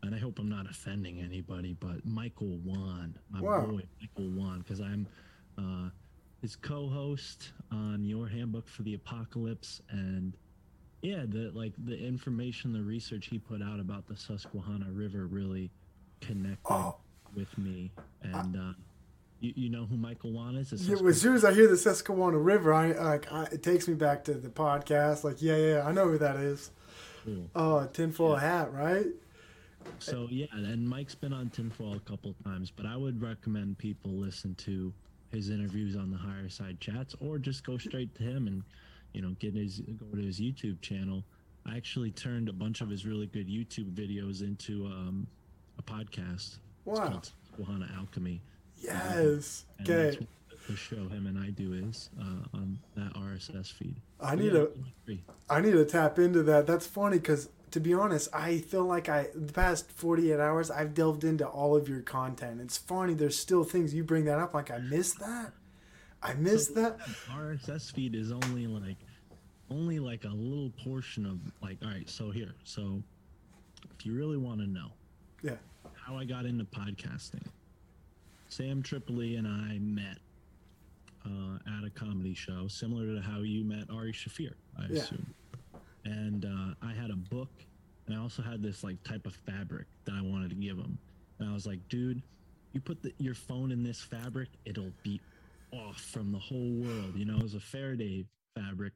and 0.06 0.14
I 0.14 0.20
hope 0.20 0.40
I'm 0.40 0.50
not 0.50 0.70
offending 0.70 1.20
anybody, 1.20 1.76
but 1.80 2.06
Michael 2.06 2.58
Wan, 2.64 3.18
my 3.30 3.42
wow. 3.42 3.66
boy 3.66 3.82
Michael 4.00 4.30
Wan, 4.32 4.60
because 4.60 4.80
I'm 4.80 5.08
uh, 5.58 5.90
his 6.42 6.56
co-host 6.56 7.52
on 7.72 8.06
Your 8.06 8.28
Handbook 8.28 8.68
for 8.68 8.84
the 8.84 8.94
Apocalypse, 8.94 9.82
and 9.90 10.34
yeah, 11.02 11.24
the 11.28 11.52
like 11.54 11.74
the 11.78 11.98
information, 11.98 12.72
the 12.72 12.82
research 12.82 13.28
he 13.28 13.40
put 13.40 13.62
out 13.62 13.80
about 13.80 14.08
the 14.08 14.16
Susquehanna 14.16 14.92
River 14.92 15.26
really 15.26 15.72
connected 16.22 16.72
oh. 16.72 16.98
with 17.36 17.58
me, 17.58 17.92
and. 18.22 18.56
Uh, 18.56 18.74
you, 19.42 19.54
you 19.58 19.70
know 19.70 19.86
who 19.86 19.98
Michael 19.98 20.32
Wan 20.32 20.56
is? 20.56 20.72
Yeah, 20.72 20.96
as 21.06 21.22
soon 21.22 21.36
as 21.36 21.44
I 21.44 21.54
hear 21.54 21.68
the 21.68 21.76
Susquehanna 21.76 22.38
River, 22.38 22.74
I 22.74 22.94
like 22.94 23.32
I, 23.32 23.44
it 23.52 23.62
takes 23.62 23.86
me 23.86 23.94
back 23.94 24.24
to 24.24 24.34
the 24.34 24.48
podcast. 24.48 25.26
Like, 25.26 25.42
yeah, 25.42 25.58
yeah, 25.58 25.86
I 25.86 25.92
know 25.92 26.08
who 26.08 26.18
that 26.20 26.38
is. 26.38 26.72
Cool. 27.26 27.50
Oh, 27.54 27.86
tinfoil 27.92 28.36
yeah. 28.36 28.40
hat, 28.40 28.74
right? 28.74 29.08
So 30.00 30.27
yeah, 30.30 30.46
and 30.54 30.88
Mike's 30.88 31.15
been 31.15 31.34
on 31.34 31.50
Tinfoil 31.50 31.94
a 31.96 32.00
couple 32.00 32.36
times, 32.44 32.72
but 32.72 32.86
I 32.86 32.96
would 32.98 33.22
recommend 33.22 33.77
people 33.77 34.12
listen 34.12 34.56
to 34.56 34.94
his 35.32 35.50
interviews 35.50 35.96
on 35.96 36.12
the 36.12 36.18
higher 36.18 36.50
side 36.50 36.80
chats, 36.80 37.15
or 37.20 37.38
just 37.38 37.65
go 37.65 37.77
straight 37.77 38.13
to 38.15 38.24
him 38.24 38.48
and 38.48 38.63
you 39.13 39.22
know 39.22 39.36
get 39.39 39.54
his 39.54 39.80
go 39.80 40.06
to 40.15 40.22
his 40.22 40.39
YouTube 40.39 40.82
channel. 40.82 41.24
I 41.65 41.75
actually 41.77 42.12
turned 42.12 42.48
a 42.50 42.54
bunch 42.54 42.82
of 42.82 42.89
his 42.89 43.06
really 43.06 43.25
good 43.25 43.48
YouTube 43.48 43.92
videos 43.94 44.42
into 44.42 44.86
um, 44.86 45.27
a 45.80 45.82
podcast. 45.84 46.58
Wow. 46.86 46.94
It's 46.96 47.00
called 47.10 47.32
Susquehanna 47.48 47.89
Alchemy. 47.98 48.42
Yes. 48.77 49.65
And 49.80 49.89
Okay. 49.89 50.27
the 50.70 50.75
show 50.75 51.08
him 51.10 51.25
and 51.27 51.39
I 51.39 51.50
do 51.50 51.74
is 51.74 52.10
uh, 52.20 52.58
on 52.58 52.77
that 52.96 53.13
RSS 53.15 53.72
feed. 53.74 53.96
I 54.20 54.36
need 54.36 54.54
Yeah, 54.54 54.65
to. 55.08 55.18
I 55.50 55.62
need 55.62 55.72
to 55.74 55.86
tap 55.86 56.20
into 56.20 56.44
that. 56.44 56.68
That's 56.68 56.86
funny 56.86 57.18
because 57.18 57.50
to 57.72 57.80
be 57.80 57.94
honest, 57.94 58.30
I 58.34 58.60
feel 58.60 58.86
like 58.86 59.10
I 59.10 59.28
the 59.36 59.52
past 59.54 59.92
48 59.92 60.40
hours 60.40 60.72
I've 60.72 60.94
delved 60.94 61.24
into 61.24 61.46
all 61.48 61.76
of 61.76 61.90
your 61.90 62.02
content. 62.02 62.62
It's 62.62 62.78
funny. 62.78 63.14
There's 63.14 63.38
still 63.38 63.64
things 63.64 63.94
you 63.94 64.04
bring 64.04 64.26
that 64.26 64.40
up. 64.40 64.54
Like 64.54 64.72
I 64.72 64.78
missed 64.80 65.20
that. 65.20 65.52
I 66.24 66.34
missed 66.34 66.74
that. 66.76 67.00
RSS 67.30 67.92
feed 67.94 68.16
is 68.16 68.32
only 68.32 68.68
like 68.68 68.98
only 69.70 70.00
like 70.00 70.24
a 70.26 70.30
little 70.30 70.72
portion 70.84 71.26
of 71.26 71.40
like 71.62 71.78
all 71.84 71.90
right 71.90 72.08
so 72.10 72.30
here 72.32 72.54
so 72.64 73.02
if 73.98 74.06
you 74.06 74.14
really 74.16 74.38
want 74.38 74.60
to 74.60 74.68
know 74.68 74.92
Yeah. 75.42 75.56
how 75.94 76.16
I 76.18 76.24
got 76.26 76.46
into 76.46 76.64
podcasting 76.66 77.44
Sam 78.48 78.84
Tripoli 78.84 79.38
and 79.38 79.48
I 79.48 79.80
met 79.80 80.20
uh, 81.26 81.58
at 81.80 81.84
a 81.84 81.90
comedy 81.90 82.36
show 82.36 82.68
similar 82.68 83.16
to 83.16 83.22
how 83.22 83.40
you 83.40 83.64
met 83.64 83.90
Ari 83.92 84.14
Shaffir 84.14 84.54
I 84.80 84.86
Yeah. 84.88 85.00
assume 85.02 85.34
and 86.06 86.46
uh, 86.46 86.74
I 86.86 86.94
had 86.94 87.12
a 87.12 87.16
book 87.16 87.50
and 88.08 88.16
I 88.16 88.22
also 88.22 88.42
had 88.42 88.62
this 88.62 88.84
like 88.84 89.02
type 89.04 89.26
of 89.26 89.36
fabric 89.36 89.88
that 90.06 90.14
I 90.14 90.22
wanted 90.22 90.50
to 90.50 90.56
give 90.56 90.78
him 90.78 90.98
and 91.40 91.50
I 91.50 91.54
was 91.54 91.66
like 91.66 91.80
dude 91.90 92.22
you 92.74 92.82
put 92.82 93.02
the, 93.02 93.14
your 93.18 93.36
phone 93.36 93.72
in 93.72 93.84
this 93.84 94.02
fabric 94.02 94.50
it'll 94.66 94.94
be 95.04 95.20
off 95.76 96.00
from 96.00 96.32
the 96.32 96.40
whole 96.40 96.72
world. 96.74 97.14
You 97.16 97.26
know, 97.26 97.38
it 97.38 97.44
was 97.44 97.56
a 97.56 97.60
Faraday 97.60 98.26
fabric 98.56 98.94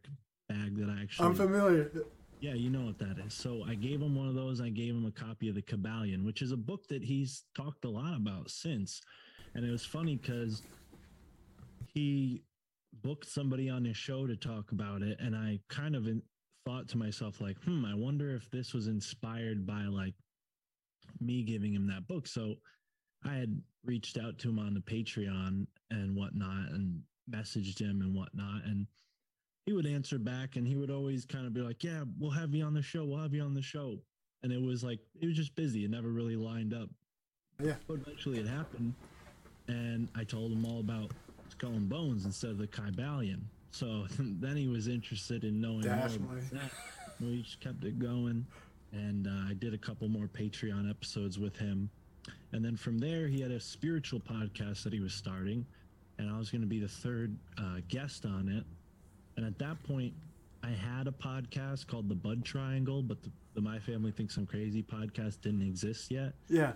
bag 0.48 0.78
that 0.78 0.89
I 0.89 1.01
actually. 1.01 1.28
I'm 1.28 1.36
familiar. 1.36 1.92
yeah, 2.39 2.54
you 2.54 2.70
know 2.70 2.86
what 2.86 2.98
that 3.00 3.18
is. 3.25 3.34
So 3.34 3.63
I 3.68 3.75
gave 3.75 4.01
him 4.01 4.16
one 4.16 4.28
of 4.28 4.36
those. 4.36 4.62
I 4.62 4.70
gave 4.70 4.94
him 4.94 5.06
a 5.06 5.12
copy 5.12 5.50
of 5.50 5.56
the 5.56 5.62
Kybalion, 5.62 6.25
which 6.25 6.42
is 6.42 6.51
a 6.51 6.58
book 6.58 6.88
that 6.88 7.04
he's 7.04 7.44
talked 7.56 7.86
a 7.86 7.89
lot 7.89 8.16
about 8.16 8.50
since. 8.50 9.01
And 9.56 9.66
it 9.66 9.72
was 9.72 9.86
funny 9.86 10.16
because 10.16 10.62
he 11.94 12.44
booked 13.01 13.30
somebody 13.30 13.70
on 13.70 13.86
his 13.86 13.98
show 13.98 14.28
to 14.28 14.36
talk 14.36 14.72
about 14.72 15.01
it, 15.01 15.20
and 15.20 15.36
I 15.36 15.60
kind 15.70 15.96
of 15.96 16.08
in, 16.08 16.22
thought 16.70 16.88
to 16.90 16.98
myself 16.98 17.42
like, 17.42 17.58
hmm, 17.64 17.84
I 17.84 17.96
wonder 17.96 18.36
if 18.36 18.50
this 18.52 18.74
was 18.74 18.88
inspired 18.88 19.66
by 19.66 19.86
like 19.86 20.14
me 21.20 21.42
giving 21.42 21.74
him 21.74 21.88
that 21.88 22.08
book. 22.08 22.28
So 22.28 22.56
I 23.26 23.34
had 23.34 23.60
reached 23.84 24.18
out 24.18 24.38
to 24.40 24.50
him 24.50 24.60
on 24.60 24.76
the 24.76 24.80
Patreon 24.80 25.66
and 25.90 26.16
whatnot 26.16 26.70
and 26.72 27.02
messaged 27.30 27.80
him 27.80 28.02
and 28.02 28.14
whatnot. 28.14 28.66
And 28.66 28.86
he 29.66 29.74
would 29.74 29.88
answer 29.88 30.20
back 30.20 30.58
and 30.58 30.68
he 30.68 30.76
would 30.76 30.92
always 30.92 31.26
kind 31.26 31.48
of 31.48 31.54
be 31.54 31.62
like, 31.62 31.84
Yeah, 31.84 32.04
we'll 32.20 32.32
have 32.32 32.54
you 32.54 32.64
on 32.64 32.74
the 32.76 32.84
show. 32.84 33.04
We'll 33.04 33.22
have 33.22 33.34
you 33.34 33.42
on 33.42 33.56
the 33.56 33.62
show. 33.62 33.98
And 34.44 34.52
it 34.54 34.62
was 34.62 34.84
like, 34.84 35.00
it 35.20 35.26
was 35.26 35.36
just 35.36 35.56
busy. 35.56 35.86
It 35.86 35.92
never 35.92 36.10
really 36.10 36.36
lined 36.36 36.74
up. 36.74 36.90
Yeah. 37.62 37.76
But 37.88 37.96
eventually 37.96 38.40
it 38.40 38.48
happened. 38.48 38.94
And 39.68 40.08
I 40.16 40.24
told 40.24 40.52
him 40.52 40.66
all 40.66 40.80
about 40.80 41.12
Skull 41.50 41.72
and 41.72 41.90
Bones 41.90 42.26
instead 42.26 42.52
of 42.52 42.58
the 42.60 42.68
Kybalion. 42.68 43.42
So 43.72 44.06
then 44.20 44.58
he 44.58 44.68
was 44.68 44.88
interested 44.88 45.44
in 45.44 45.60
knowing 45.62 45.82
Definitely. 45.82 46.60
We 47.20 47.42
just 47.42 47.60
kept 47.60 47.84
it 47.84 48.00
going. 48.00 48.46
And 48.92 49.28
uh, 49.28 49.50
I 49.50 49.54
did 49.54 49.74
a 49.74 49.78
couple 49.78 50.08
more 50.08 50.28
Patreon 50.28 50.90
episodes 50.90 51.38
with 51.38 51.56
him. 51.58 51.90
And 52.52 52.64
then 52.64 52.76
from 52.76 52.98
there, 52.98 53.28
he 53.28 53.42
had 53.42 53.52
a 53.52 53.60
spiritual 53.60 54.20
podcast 54.20 54.84
that 54.84 54.94
he 54.94 55.00
was 55.00 55.14
starting, 55.14 55.66
and 56.18 56.30
I 56.30 56.38
was 56.38 56.50
going 56.50 56.62
to 56.62 56.68
be 56.68 56.80
the 56.80 56.88
third 56.88 57.36
uh, 57.58 57.78
guest 57.88 58.26
on 58.26 58.50
it. 58.50 58.64
And 59.38 59.46
at 59.46 59.60
that 59.60 59.82
point, 59.84 60.14
I 60.64 60.70
had 60.70 61.08
a 61.08 61.12
podcast 61.12 61.88
called 61.88 62.10
The 62.10 62.16
Bud 62.16 62.44
Triangle, 62.44 63.02
but 63.02 63.22
the, 63.24 63.30
the 63.54 63.62
My 63.62 63.80
Family 63.80 64.12
Thinks 64.12 64.36
I'm 64.38 64.46
Crazy 64.46 64.84
podcast 64.84 65.42
didn't 65.42 65.62
exist 65.62 66.12
yet. 66.12 66.34
Yeah. 66.48 66.74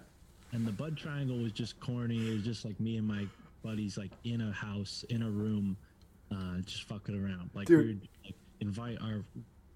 And 0.51 0.65
the 0.65 0.71
Bud 0.71 0.95
Triangle 0.95 1.37
was 1.37 1.51
just 1.51 1.79
corny. 1.79 2.29
It 2.29 2.33
was 2.33 2.43
just 2.43 2.63
like 2.63 2.79
me 2.79 2.97
and 2.97 3.07
my 3.07 3.25
buddies, 3.63 3.97
like 3.97 4.11
in 4.23 4.41
a 4.41 4.51
house, 4.51 5.03
in 5.09 5.23
a 5.23 5.29
room, 5.29 5.75
uh, 6.31 6.59
just 6.65 6.83
fucking 6.83 7.15
around. 7.15 7.49
Like 7.53 7.67
Dude. 7.67 7.79
we 7.79 7.87
would 7.93 8.07
like, 8.25 8.35
invite 8.59 8.97
our 9.01 9.23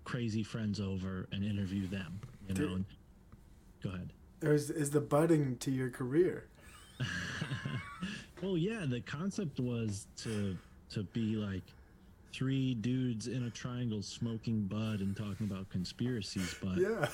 crazy 0.04 0.44
friends 0.44 0.80
over 0.80 1.28
and 1.32 1.44
interview 1.44 1.88
them. 1.88 2.20
You 2.48 2.54
know. 2.56 2.74
And, 2.76 2.86
go 3.84 3.90
ahead. 3.90 4.14
There's 4.40 4.70
is 4.70 4.92
the 4.92 5.02
budding 5.02 5.58
to 5.58 5.72
your 5.72 5.90
career. 5.90 6.48
well, 8.42 8.58
yeah, 8.58 8.86
the 8.88 9.02
concept 9.02 9.60
was 9.60 10.08
to 10.18 10.58
to 10.92 11.04
be 11.04 11.36
like 11.36 11.64
three 12.34 12.76
dudes 12.76 13.28
in 13.28 13.44
a 13.44 13.50
triangle 13.50 14.02
smoking 14.04 14.62
bud 14.68 15.00
and 15.00 15.16
talking 15.16 15.48
about 15.50 15.70
conspiracies, 15.70 16.56
but 16.62 16.78
Yeah. 16.78 17.08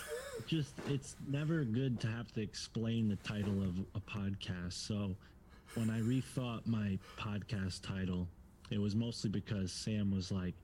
just 0.48 0.74
it's 0.90 1.16
never 1.28 1.64
good 1.64 2.00
to 2.02 2.08
have 2.08 2.32
to 2.34 2.42
explain 2.42 3.08
the 3.08 3.16
title 3.18 3.62
of 3.64 3.80
a 3.96 4.02
podcast. 4.02 4.74
So 4.74 5.16
when 5.76 5.90
I 5.90 6.02
rethought 6.02 6.66
my 6.68 6.98
podcast 7.18 7.82
title, 7.82 8.28
it 8.74 8.80
was 8.80 8.96
mostly 8.96 9.30
because 9.30 9.72
Sam 9.72 10.12
was 10.12 10.32
like, 10.32 10.56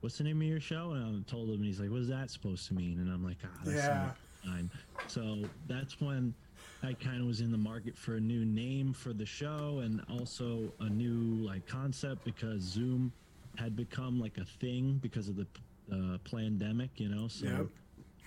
"What's 0.00 0.18
the 0.18 0.24
name 0.24 0.40
of 0.40 0.46
your 0.46 0.60
show?" 0.60 0.92
And 0.92 1.24
I 1.26 1.30
told 1.30 1.48
him, 1.48 1.56
and 1.56 1.64
he's 1.64 1.80
like, 1.80 1.90
"What's 1.90 2.08
that 2.08 2.30
supposed 2.30 2.66
to 2.68 2.74
mean?" 2.74 2.98
And 3.00 3.10
I'm 3.10 3.24
like, 3.24 3.38
"Ah, 3.44 3.60
that's 3.64 3.84
Yeah. 3.84 3.98
not 4.04 4.16
fine." 4.44 4.70
So 5.06 5.50
that's 5.66 6.00
when 6.00 6.34
I 6.82 6.94
kind 6.94 7.20
of 7.20 7.26
was 7.26 7.40
in 7.40 7.50
the 7.50 7.58
market 7.58 7.96
for 7.96 8.16
a 8.16 8.20
new 8.20 8.44
name 8.44 8.92
for 8.92 9.12
the 9.12 9.26
show 9.26 9.80
and 9.82 10.00
also 10.08 10.74
a 10.80 10.88
new 10.88 11.44
like 11.44 11.66
concept 11.66 12.24
because 12.24 12.62
Zoom 12.62 13.12
had 13.56 13.74
become 13.74 14.20
like 14.20 14.38
a 14.38 14.44
thing 14.44 14.98
because 14.98 15.28
of 15.28 15.36
the 15.36 15.46
uh, 15.92 16.18
pandemic, 16.30 17.00
you 17.00 17.08
know. 17.08 17.28
So 17.28 17.46
Yep. 17.46 17.66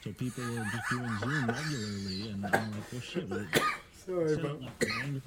so 0.03 0.13
people 0.13 0.46
were 0.46 0.63
just 0.65 0.88
doing 0.88 1.17
Zoom 1.17 1.51
regularly, 1.51 2.27
and 2.27 2.50
I'm 2.55 2.69
like, 2.72 2.86
well, 2.91 3.01
shit. 3.01 3.27
Well, 3.29 3.48
Sorry 3.91 4.34
about 4.34 4.62
like 4.62 4.74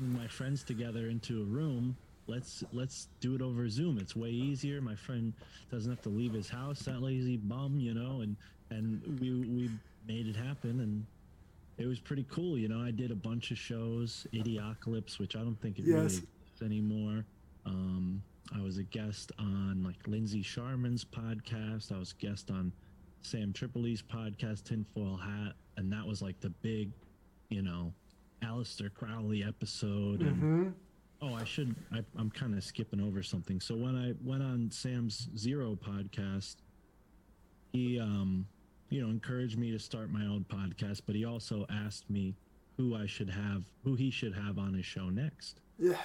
my 0.00 0.26
friends 0.28 0.64
together 0.64 1.09
into 1.09 1.42
a 1.42 1.45
room, 1.45 1.97
let's 2.33 2.65
let's 2.73 3.09
do 3.21 3.35
it 3.35 3.43
over 3.43 3.69
Zoom. 3.69 3.99
It's 3.99 4.17
way 4.17 4.31
easier. 4.31 4.81
My 4.81 4.97
friend 4.97 5.33
doesn't 5.71 5.91
have 5.91 6.03
to 6.03 6.09
leave 6.09 6.33
his 6.33 6.49
house. 6.49 6.81
That 6.81 7.03
lazy 7.03 7.37
bum, 7.37 7.79
you 7.79 7.95
know. 7.95 8.23
And 8.23 8.37
and 8.71 9.03
we 9.21 9.33
we 9.35 9.71
made 10.07 10.27
it 10.27 10.37
happen, 10.37 10.81
and 10.81 11.07
it 11.79 11.87
was 11.87 12.01
pretty 12.01 12.25
cool. 12.31 12.59
You 12.59 12.69
know, 12.69 12.81
I 12.81 12.91
did 12.91 13.11
a 13.11 13.17
bunch 13.17 13.51
of 13.51 13.59
shows, 13.59 14.27
Idiocalypse, 14.35 15.19
which 15.19 15.37
I 15.37 15.41
don't 15.41 15.61
think 15.61 15.79
it 15.79 15.85
really 15.87 16.03
Yes. 16.05 16.19
exists 16.19 16.62
anymore. 16.62 17.25
Um, 17.67 18.23
I 18.55 18.61
was 18.61 18.79
a 18.79 18.83
guest 18.85 19.33
on 19.39 19.83
like 19.85 19.97
Lindsay 20.07 20.43
Sharman's 20.43 21.05
podcast. 21.05 21.93
I 21.93 21.99
was 21.99 22.12
a 22.12 22.25
guest 22.25 22.51
on 22.51 22.73
Sam 23.23 23.53
Tripoli's 23.53 24.03
podcast, 24.03 24.65
Tinfoil 24.65 25.17
Hat, 25.17 25.53
and 25.77 25.93
that 25.93 26.07
was 26.07 26.23
like 26.23 26.41
the 26.41 26.51
big, 26.62 26.93
you 27.51 27.62
know, 27.62 27.93
Aleister 28.45 28.93
Crowley 28.93 29.45
episode. 29.45 30.23
And 30.23 30.37
hmm 30.43 30.69
oh, 31.23 31.35
I 31.35 31.45
should. 31.45 31.75
I, 31.93 32.00
I'm 32.19 32.31
kind 32.31 32.55
of 32.57 32.64
skipping 32.64 33.00
over 33.00 33.23
something. 33.23 33.61
So 33.61 33.75
when 33.75 33.97
I 33.97 34.12
went 34.26 34.43
on 34.43 34.71
Sam's 34.71 35.29
Zero 35.37 35.79
podcast, 35.83 36.57
he, 37.73 37.99
um, 37.99 38.47
you 38.91 39.02
know, 39.02 39.09
encouraged 39.09 39.59
me 39.59 39.71
to 39.71 39.79
start 39.79 40.11
my 40.11 40.23
own 40.26 40.45
podcast, 40.49 41.02
but 41.07 41.14
he 41.14 41.25
also 41.25 41.64
asked 41.71 42.09
me 42.11 42.35
who 42.76 42.97
I 42.97 43.07
should 43.07 43.31
have, 43.31 43.64
who 43.85 43.95
he 43.95 44.11
should 44.11 44.35
have 44.35 44.59
on 44.59 44.75
his 44.75 44.85
show 44.85 45.09
next 45.09 45.61
Yeah. 45.79 45.97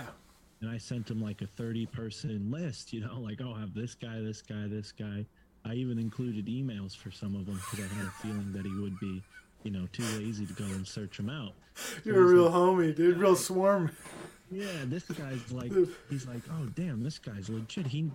and 0.62 0.70
I 0.70 0.78
sent 0.78 1.10
him 1.10 1.22
like 1.22 1.42
a 1.42 1.48
30 1.48 1.86
person 1.88 2.50
list, 2.52 2.94
you 2.94 3.02
know, 3.02 3.20
like, 3.20 3.40
oh, 3.42 3.54
I 3.56 3.60
have 3.62 3.74
this 3.74 3.96
guy, 3.96 4.20
this 4.22 4.42
guy, 4.42 4.68
this 4.68 4.92
guy. 4.92 5.26
I 5.66 5.74
even 5.74 6.00
included 6.00 6.46
emails 6.48 6.96
for 6.96 7.12
some 7.12 7.36
of 7.36 7.46
them 7.46 7.60
because 7.72 7.86
I 7.92 7.94
had 7.96 8.06
a 8.06 8.12
feeling 8.22 8.54
that 8.54 8.66
he 8.66 8.74
would 8.80 8.98
be, 9.00 9.22
you 9.64 9.72
know, 9.72 9.88
too 9.92 10.04
lazy 10.18 10.46
to 10.46 10.54
go 10.54 10.64
and 10.66 10.88
search 10.88 11.18
them 11.18 11.30
out. 11.30 11.54
You're 12.06 12.22
a 12.22 12.26
real 12.26 12.44
like, 12.44 12.54
homie, 12.54 12.96
dude. 12.96 13.18
Real 13.18 13.36
swarm. 13.36 13.92
Yeah, 14.52 14.84
this 14.86 15.04
guy's 15.04 15.52
like, 15.52 15.72
he's 16.10 16.26
like, 16.28 16.42
oh, 16.52 16.66
damn, 16.76 17.04
this 17.04 17.20
guy's 17.20 17.50
legit. 17.50 17.88
He, 17.88 18.12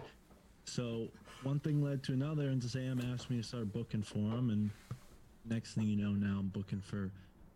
so 0.67 1.09
one 1.43 1.61
thing 1.61 1.83
led 1.83 2.03
to 2.05 2.13
another, 2.13 2.49
and 2.49 2.63
Sam 2.63 3.01
asked 3.13 3.31
me 3.31 3.37
to 3.39 3.43
start 3.43 3.73
booking 3.73 4.03
for 4.03 4.19
him, 4.19 4.51
and 4.51 4.71
next 5.49 5.75
thing 5.75 5.85
you 5.89 5.97
know, 5.97 6.13
now 6.13 6.39
I'm 6.41 6.49
booking 6.49 6.81
for 6.81 7.11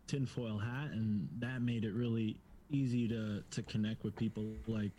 Tinfoil 0.07 0.57
Hat, 0.57 0.91
and 0.91 1.27
that 1.39 1.61
made 1.61 1.83
it 1.85 1.93
really 1.93 2.37
easy 2.69 3.07
to 3.07 3.41
to 3.49 3.63
connect 3.63 4.03
with 4.03 4.13
people 4.15 4.43
like 4.67 4.91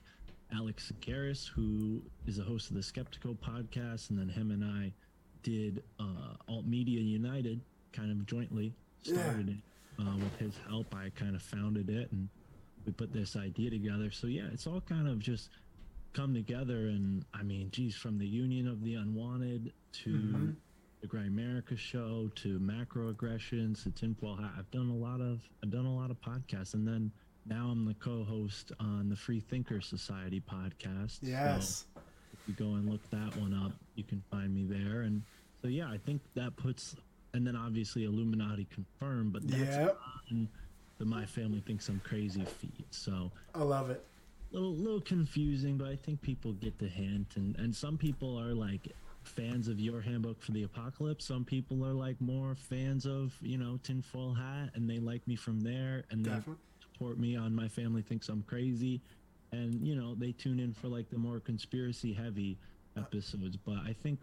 Alex 0.52 0.90
Garris, 1.00 1.47
who 1.47 2.02
is 2.26 2.38
a 2.38 2.42
host 2.42 2.70
of 2.70 2.76
the 2.76 2.82
Skeptical 2.82 3.35
podcast, 3.35 4.11
and 4.11 4.18
then 4.18 4.28
him 4.28 4.50
and 4.50 4.64
I 4.64 4.92
did 5.42 5.82
uh, 6.00 6.35
Alt 6.49 6.66
Media 6.66 7.00
United, 7.00 7.61
kind 7.92 8.11
of 8.11 8.26
jointly 8.26 8.75
Yeah. 9.04 9.12
started 9.14 9.49
it 9.50 10.02
uh, 10.02 10.16
with 10.16 10.37
his 10.38 10.54
help. 10.68 10.94
I 10.94 11.11
kind 11.14 11.35
of 11.37 11.42
founded 11.42 11.90
it, 11.90 12.11
and 12.12 12.28
we 12.88 12.92
put 12.92 13.12
this 13.12 13.37
idea 13.37 13.68
together. 13.71 14.11
So 14.11 14.26
yeah, 14.26 14.49
it's 14.50 14.66
all 14.66 14.80
kind 14.80 15.07
of 15.09 15.18
just 15.18 15.50
come 16.14 16.33
together. 16.35 16.87
And 16.88 17.23
I 17.35 17.42
mean, 17.42 17.71
geez, 17.71 17.95
from 17.95 18.18
the 18.18 18.26
Union 18.26 18.66
of 18.66 18.83
the 18.83 18.95
Unwanted 18.95 19.73
to 20.04 20.11
Mhm. 20.11 20.57
the 21.02 21.18
America 21.18 21.76
show 21.76 22.28
to 22.37 22.59
macroaggressions 22.59 23.83
to 23.85 23.90
tinfoil 23.90 24.37
hat. 24.37 24.52
I've 24.57 24.71
done 24.71 24.88
a 24.88 24.97
lot 24.97 25.21
of 25.21 25.47
I've 25.62 25.71
done 25.71 25.85
a 25.85 25.95
lot 25.95 26.11
of 26.11 26.18
podcasts, 26.23 26.73
and 26.75 26.88
then 26.88 27.12
now 27.45 27.68
I'm 27.71 27.85
the 27.85 27.95
co-host 27.95 28.73
on 28.80 29.09
the 29.11 29.16
Free 29.16 29.40
Thinker 29.40 29.80
Society 29.83 30.40
podcast. 30.40 31.21
So 31.21 31.26
Yes. 31.26 31.87
if 32.33 32.49
you 32.49 32.54
go 32.54 32.75
and 32.75 32.88
look 32.88 33.02
that 33.11 33.37
one 33.37 33.52
up, 33.52 33.73
you 33.97 34.04
can 34.04 34.23
find 34.30 34.54
me 34.54 34.64
there. 34.64 35.02
And 35.02 35.23
so 35.61 35.68
yeah, 35.68 35.90
I 35.90 35.99
think 35.99 36.23
that 36.35 36.57
puts 36.57 36.97
and 37.35 37.47
then 37.47 37.54
obviously 37.54 38.04
Illuminati 38.04 38.64
confirmed, 38.64 39.35
but 39.35 39.47
that's 39.47 39.76
Yep. 39.76 40.00
on 40.30 40.49
the 40.99 41.05
My 41.05 41.25
Family 41.25 41.61
Thinks 41.61 41.88
I'm 41.88 42.00
Crazy 42.05 42.45
feet. 42.45 42.87
So 42.90 43.31
I 43.55 43.62
love 43.62 43.90
it. 43.90 44.05
A 44.50 44.55
little 44.55 44.75
little 44.75 45.00
confusing, 45.00 45.76
but 45.76 45.88
I 45.88 45.97
think 45.97 46.21
people 46.23 46.52
get 46.52 46.78
the 46.78 46.88
hint. 46.88 47.37
And 47.37 47.57
and 47.57 47.75
some 47.75 47.97
people 47.97 48.38
are 48.38 48.55
like 48.55 48.88
fans 49.23 49.69
of 49.69 49.78
your 49.78 50.00
handbook 50.00 50.43
for 50.43 50.52
the 50.52 50.64
apocalypse. 50.64 51.25
Some 51.25 51.45
people 51.45 51.85
are 51.85 51.93
like 51.93 52.21
more 52.21 52.55
fans 52.55 53.07
of 53.07 53.35
you 53.40 53.59
know 53.59 53.78
tinfoil 53.83 54.35
hat, 54.35 54.71
and 54.75 54.88
they 54.88 54.99
like 54.99 55.26
me 55.26 55.37
from 55.37 55.61
there, 55.61 56.05
and 56.11 56.25
they 56.25 56.31
Definitely. 56.31 56.62
support 56.81 57.19
me 57.19 57.37
on 57.37 57.55
my 57.55 57.69
family 57.69 58.02
thinks 58.02 58.28
I'm 58.28 58.43
crazy, 58.43 59.00
and 59.52 59.75
you 59.87 59.95
know 59.95 60.14
they 60.14 60.33
tune 60.33 60.59
in 60.59 60.73
for 60.73 60.88
like 60.88 61.11
the 61.11 61.19
more 61.19 61.40
conspiracy 61.40 62.12
heavy 62.12 62.59
uh, 62.97 63.00
episodes. 63.00 63.57
But 63.57 63.78
I 63.87 63.95
think 64.02 64.19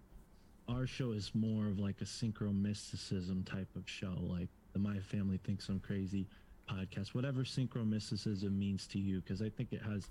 our 0.67 0.87
show 0.87 1.11
is 1.11 1.31
more 1.35 1.67
of 1.67 1.77
like 1.79 2.01
a 2.01 2.05
synchro 2.05 2.53
mysticism 2.53 3.43
type 3.43 3.69
of 3.75 3.87
show, 3.87 4.15
like 4.21 4.49
the 4.73 4.79
My 4.79 4.97
Family 4.99 5.39
Thinks 5.43 5.69
I'm 5.69 5.79
Crazy 5.79 6.25
podcast, 6.69 7.13
whatever 7.13 7.43
synchro 7.43 7.87
mysticism 7.87 8.57
means 8.57 8.87
to 8.87 8.99
you, 8.99 9.21
because 9.21 9.41
I 9.41 9.49
think 9.49 9.71
it 9.73 9.81
has 9.81 10.07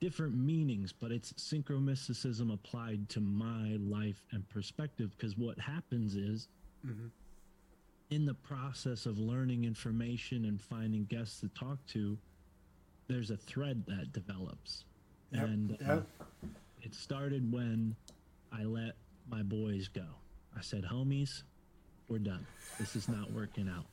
different 0.00 0.34
meanings, 0.36 0.92
but 0.92 1.10
it's 1.12 1.32
synchro 1.34 1.82
mysticism 1.82 2.50
applied 2.50 3.08
to 3.10 3.20
my 3.20 3.76
life 3.80 4.22
and 4.32 4.48
perspective. 4.48 5.10
Because 5.16 5.36
what 5.36 5.58
happens 5.58 6.16
is, 6.16 6.48
Mhm. 6.84 7.10
in 8.10 8.24
the 8.26 8.34
process 8.34 9.06
of 9.06 9.18
learning 9.18 9.64
information 9.64 10.44
and 10.44 10.60
finding 10.60 11.04
guests 11.06 11.40
to 11.40 11.48
talk 11.48 11.84
to, 11.88 12.18
there's 13.08 13.30
a 13.30 13.36
thread 13.36 13.84
that 13.86 14.12
develops. 14.12 14.84
Yep, 15.32 15.44
And 15.48 15.82
uh, 15.82 16.02
it 16.82 16.94
started 16.94 17.50
when 17.50 17.96
I 18.52 18.62
let 18.64 18.96
my 19.28 19.42
boys 19.42 19.88
go. 19.88 20.06
I 20.56 20.60
said, 20.60 20.84
homies, 20.84 21.42
we're 22.08 22.18
done. 22.18 22.46
This 22.78 22.94
is 22.96 23.08
not 23.08 23.32
working 23.32 23.68
out. 23.68 23.86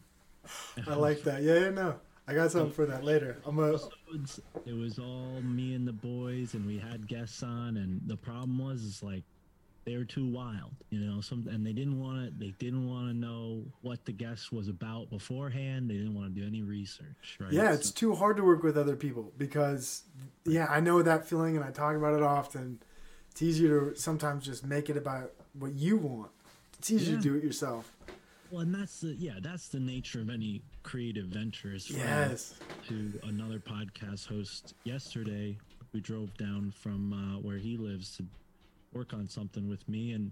I 0.88 0.96
like 0.96 1.24
that. 1.24 1.42
Yeah, 1.44 1.56
yeah, 1.60 1.70
no. 1.70 1.96
I 2.28 2.34
got 2.34 2.52
something 2.52 2.72
for 2.72 2.86
that 2.86 3.04
later. 3.04 3.38
I'm 3.46 3.60
a 3.60 3.74
it 4.66 4.74
was 4.74 4.98
all 4.98 5.42
me 5.42 5.74
and 5.76 5.86
the 5.88 5.92
boys, 5.94 6.54
and 6.54 6.66
we 6.66 6.78
had 6.80 7.06
guests 7.08 7.44
on. 7.44 7.76
And 7.78 8.00
the 8.08 8.16
problem 8.16 8.58
was, 8.60 8.82
is 8.84 9.04
like 9.04 9.24
they 9.84 9.98
were 9.98 10.06
too 10.06 10.26
wild, 10.30 10.72
you 10.90 11.00
know. 11.02 11.20
Some 11.20 11.46
and 11.52 11.66
they 11.68 11.74
didn't 11.74 12.00
want 12.00 12.26
to. 12.26 12.40
They 12.40 12.54
didn't 12.60 12.90
want 12.90 13.10
to 13.10 13.14
know 13.14 13.66
what 13.82 14.06
the 14.06 14.14
guest 14.14 14.54
was 14.54 14.70
about 14.70 15.10
beforehand. 15.10 15.90
They 15.90 15.96
didn't 15.96 16.16
want 16.16 16.34
to 16.34 16.40
do 16.42 16.48
any 16.48 16.62
research, 16.62 17.38
right? 17.42 17.52
yeah, 17.52 17.68
So- 17.70 17.74
it's 17.74 17.92
too 17.92 18.16
hard 18.16 18.38
to 18.38 18.44
work 18.44 18.64
with 18.64 18.78
other 18.78 18.96
people 18.96 19.34
because 19.38 20.04
yeah, 20.46 20.68
I 20.70 20.80
know 20.80 21.02
that 21.02 21.28
feeling 21.28 21.58
and 21.58 21.66
I 21.66 21.72
talk 21.72 21.96
about 21.98 22.14
it 22.14 22.24
often. 22.24 22.80
It's 23.32 23.42
easier 23.42 23.90
to 23.92 24.00
sometimes 24.00 24.46
just 24.46 24.66
make 24.66 24.90
it 24.90 24.96
about 24.96 25.32
what 25.60 25.74
you 25.74 25.98
want. 25.98 26.32
It's 26.80 26.90
easier 26.92 27.16
Yeah. 27.16 27.22
to 27.22 27.24
do 27.24 27.36
it 27.36 27.44
yourself. 27.44 27.92
Well, 28.54 28.62
and 28.62 28.74
that's 28.74 29.02
the 29.02 29.16
yeah, 29.16 29.40
that's 29.42 29.70
the 29.70 29.80
nature 29.80 30.22
of 30.22 30.30
any 30.30 30.62
creative 30.84 31.26
venture. 31.26 31.74
Is 31.74 31.90
Yes. 31.90 32.54
to 32.88 33.20
another 33.24 33.58
podcast 33.58 34.28
host 34.28 34.76
yesterday 34.84 35.58
who 35.92 36.00
drove 36.00 36.38
down 36.38 36.72
from 36.72 37.14
uh, 37.14 37.40
where 37.40 37.58
he 37.58 37.78
lives 37.78 38.16
to 38.18 38.26
work 38.94 39.12
on 39.14 39.28
something 39.28 39.68
with 39.68 39.88
me 39.90 40.12
and 40.12 40.32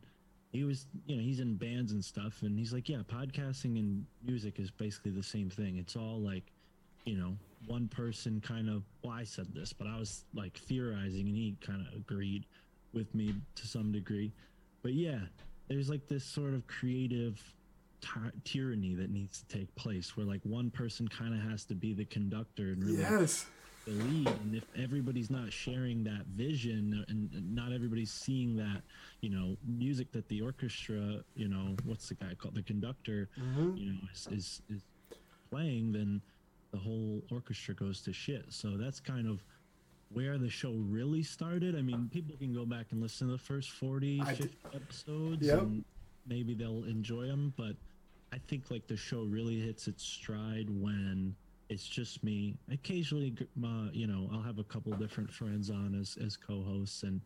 he 0.51 0.63
was 0.63 0.85
you 1.07 1.15
know 1.15 1.21
he's 1.23 1.39
in 1.39 1.55
bands 1.55 1.93
and 1.93 2.05
stuff 2.05 2.43
and 2.43 2.59
he's 2.59 2.71
like 2.71 2.87
yeah 2.87 3.01
podcasting 3.11 3.79
and 3.79 4.05
music 4.23 4.59
is 4.59 4.69
basically 4.69 5.09
the 5.09 5.23
same 5.23 5.49
thing 5.49 5.77
it's 5.77 5.95
all 5.95 6.19
like 6.19 6.43
you 7.05 7.17
know 7.17 7.35
one 7.65 7.87
person 7.87 8.39
kind 8.39 8.69
of 8.69 8.83
well 9.01 9.13
i 9.13 9.23
said 9.23 9.47
this 9.55 9.73
but 9.73 9.87
i 9.87 9.97
was 9.97 10.25
like 10.35 10.55
theorizing 10.57 11.25
and 11.27 11.35
he 11.35 11.55
kind 11.65 11.81
of 11.87 11.91
agreed 11.95 12.45
with 12.93 13.13
me 13.15 13.33
to 13.55 13.65
some 13.65 13.91
degree 13.91 14.31
but 14.83 14.93
yeah 14.93 15.19
there's 15.67 15.89
like 15.89 16.07
this 16.07 16.23
sort 16.23 16.53
of 16.53 16.67
creative 16.67 17.41
ty- 18.01 18.31
tyranny 18.43 18.95
that 18.95 19.09
needs 19.11 19.43
to 19.43 19.47
take 19.57 19.73
place 19.75 20.15
where 20.17 20.25
like 20.25 20.41
one 20.43 20.69
person 20.71 21.07
kind 21.07 21.33
of 21.33 21.39
has 21.49 21.65
to 21.65 21.75
be 21.75 21.93
the 21.93 22.05
conductor 22.05 22.71
and 22.71 22.83
really 22.83 22.99
Yes. 22.99 23.45
the 23.85 23.91
lead 23.93 24.27
and 24.27 24.53
if 24.55 24.63
everybody's 24.75 25.29
not 25.31 25.51
sharing 25.51 26.03
that 26.03 26.25
vision 26.35 27.03
and 27.07 27.31
and 27.33 27.55
not 27.55 27.71
everybody's 27.71 28.11
seeing 28.13 28.55
that 28.55 28.83
you 29.21 29.29
know 29.29 29.57
music 29.65 30.11
that 30.11 30.27
the 30.29 30.39
orchestra 30.41 31.23
you 31.35 31.47
know 31.47 31.75
what's 31.85 32.07
the 32.09 32.15
guy 32.15 32.33
called 32.35 32.53
the 32.55 32.61
conductor 32.63 33.29
Mhm. 33.39 33.77
you 33.77 33.87
know 33.93 33.99
is, 34.13 34.27
is 34.31 34.61
is 34.69 34.83
playing 35.51 35.91
then 35.91 36.21
the 36.71 36.77
whole 36.79 37.23
orchestra 37.31 37.73
goes 37.73 38.01
to 38.01 38.13
shit 38.13 38.45
so 38.49 38.77
that's 38.77 38.99
kind 38.99 39.27
of 39.27 39.43
where 40.09 40.37
the 40.37 40.49
show 40.49 40.73
really 40.73 41.23
started 41.23 41.75
i 41.75 41.81
mean 41.81 42.07
people 42.13 42.35
can 42.37 42.53
go 42.53 42.65
back 42.65 42.87
and 42.91 43.01
listen 43.01 43.27
to 43.27 43.33
the 43.33 43.37
first 43.39 43.71
40 43.71 44.21
50 44.23 44.43
d- 44.43 44.49
episodes 44.75 45.47
Yep. 45.47 45.59
and 45.61 45.85
maybe 46.27 46.53
they'll 46.53 46.83
enjoy 46.83 47.25
them 47.25 47.51
but 47.57 47.75
i 48.33 48.37
think 48.47 48.71
like 48.71 48.87
the 48.87 48.95
show 48.97 49.23
really 49.23 49.59
hits 49.59 49.87
its 49.87 50.03
stride 50.03 50.69
when 50.69 51.35
it's 51.69 51.87
just 51.87 52.21
me. 52.21 52.57
Occasionally 52.69 53.33
my, 53.55 53.89
you 53.93 54.05
know 54.05 54.29
i'll 54.33 54.41
have 54.41 54.59
a 54.59 54.63
couple 54.65 54.91
different 54.93 55.31
friends 55.31 55.69
on 55.69 55.95
as 55.99 56.17
as 56.23 56.35
co-hosts 56.35 57.03
and 57.03 57.21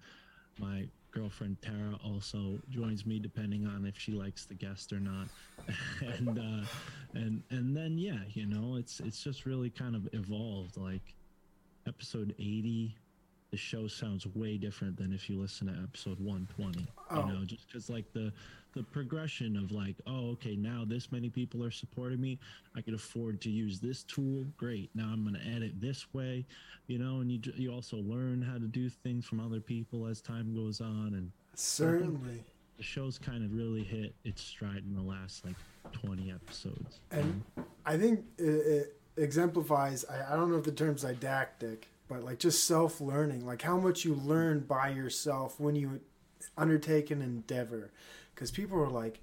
my 0.60 0.88
girlfriend 1.12 1.60
tara 1.62 1.98
also 2.04 2.60
joins 2.70 3.06
me 3.08 3.18
depending 3.20 3.66
on 3.66 3.86
if 3.86 3.98
she 3.98 4.12
likes 4.12 4.46
the 4.46 4.54
guest 4.54 4.94
or 4.94 5.00
not. 5.00 5.28
And 6.20 6.38
uh 6.38 6.66
and 7.16 7.42
and 7.50 7.76
then 7.76 7.98
yeah 7.98 8.20
you 8.34 8.46
know 8.46 8.76
it's 8.76 9.00
it's 9.00 9.24
just 9.24 9.46
really 9.48 9.70
kind 9.72 9.96
of 9.96 10.08
evolved. 10.14 10.78
Like 10.78 11.16
episode 11.88 12.36
80 12.38 12.96
the 13.52 13.58
show 13.58 13.88
sounds 13.88 14.26
way 14.28 14.58
different 14.58 14.98
than 14.98 15.14
if 15.14 15.30
you 15.30 15.40
listen 15.40 15.68
to 15.68 15.74
episode 15.82 16.20
120 16.20 16.88
Oh. 17.12 17.20
you 17.28 17.34
know 17.34 17.46
just 17.46 17.68
because 17.68 17.90
like 17.90 18.12
the 18.14 18.34
the 18.76 18.84
progression 18.84 19.58
of 19.58 19.72
like 19.72 19.96
oh 20.06 20.32
okay 20.32 20.56
now 20.56 20.84
this 20.86 21.12
many 21.12 21.30
people 21.30 21.64
are 21.64 21.72
supporting 21.72 22.22
me. 22.22 22.40
I 22.76 22.82
could 22.82 22.94
afford 22.94 23.42
to 23.42 23.50
use 23.50 23.80
this 23.80 24.04
tool. 24.04 24.46
Great. 24.58 24.90
Now 24.94 25.10
i'm 25.12 25.24
going 25.24 25.36
to 25.36 25.56
edit 25.56 25.80
this 25.80 26.14
way 26.14 26.46
you 26.88 27.00
know 27.00 27.22
and 27.22 27.32
you 27.32 27.40
you 27.56 27.72
also 27.72 27.98
learn 27.98 28.42
how 28.42 28.56
to 28.56 28.68
do 28.68 28.90
things 28.90 29.26
from 29.26 29.40
other 29.40 29.60
people 29.60 30.06
as 30.06 30.22
time 30.22 30.54
goes 30.56 30.82
on. 30.82 31.14
And 31.16 31.32
Certainly. 31.56 32.44
the 32.78 32.84
show's 32.84 33.18
kind 33.18 33.44
of 33.44 33.54
really 33.54 33.84
hit 33.84 34.14
its 34.24 34.42
stride 34.42 34.84
in 34.88 34.96
the 34.96 35.02
last 35.02 35.46
like 35.46 35.56
20 35.94 36.32
episodes. 36.32 37.00
And 37.12 37.44
mm-hmm. 37.58 37.62
I 37.86 37.98
think 37.98 38.26
it, 38.38 38.44
it 38.44 39.00
exemplifies, 39.18 40.06
I, 40.06 40.34
I 40.34 40.36
don't 40.36 40.52
know 40.52 40.58
if 40.58 40.64
the 40.64 40.72
term's 40.72 41.02
didactic, 41.04 41.90
but 42.08 42.24
like 42.24 42.40
just 42.40 42.66
self 42.66 43.02
learning, 43.02 43.46
like 43.46 43.62
how 43.62 43.78
much 43.78 44.06
you 44.06 44.16
learn 44.16 44.62
by 44.62 44.90
yourself 44.90 45.60
when 45.60 45.76
you 45.76 46.02
undertake 46.58 47.12
an 47.12 47.22
endeavor. 47.22 47.92
Because 48.36 48.52
people 48.52 48.78
are 48.78 48.90
like, 48.90 49.22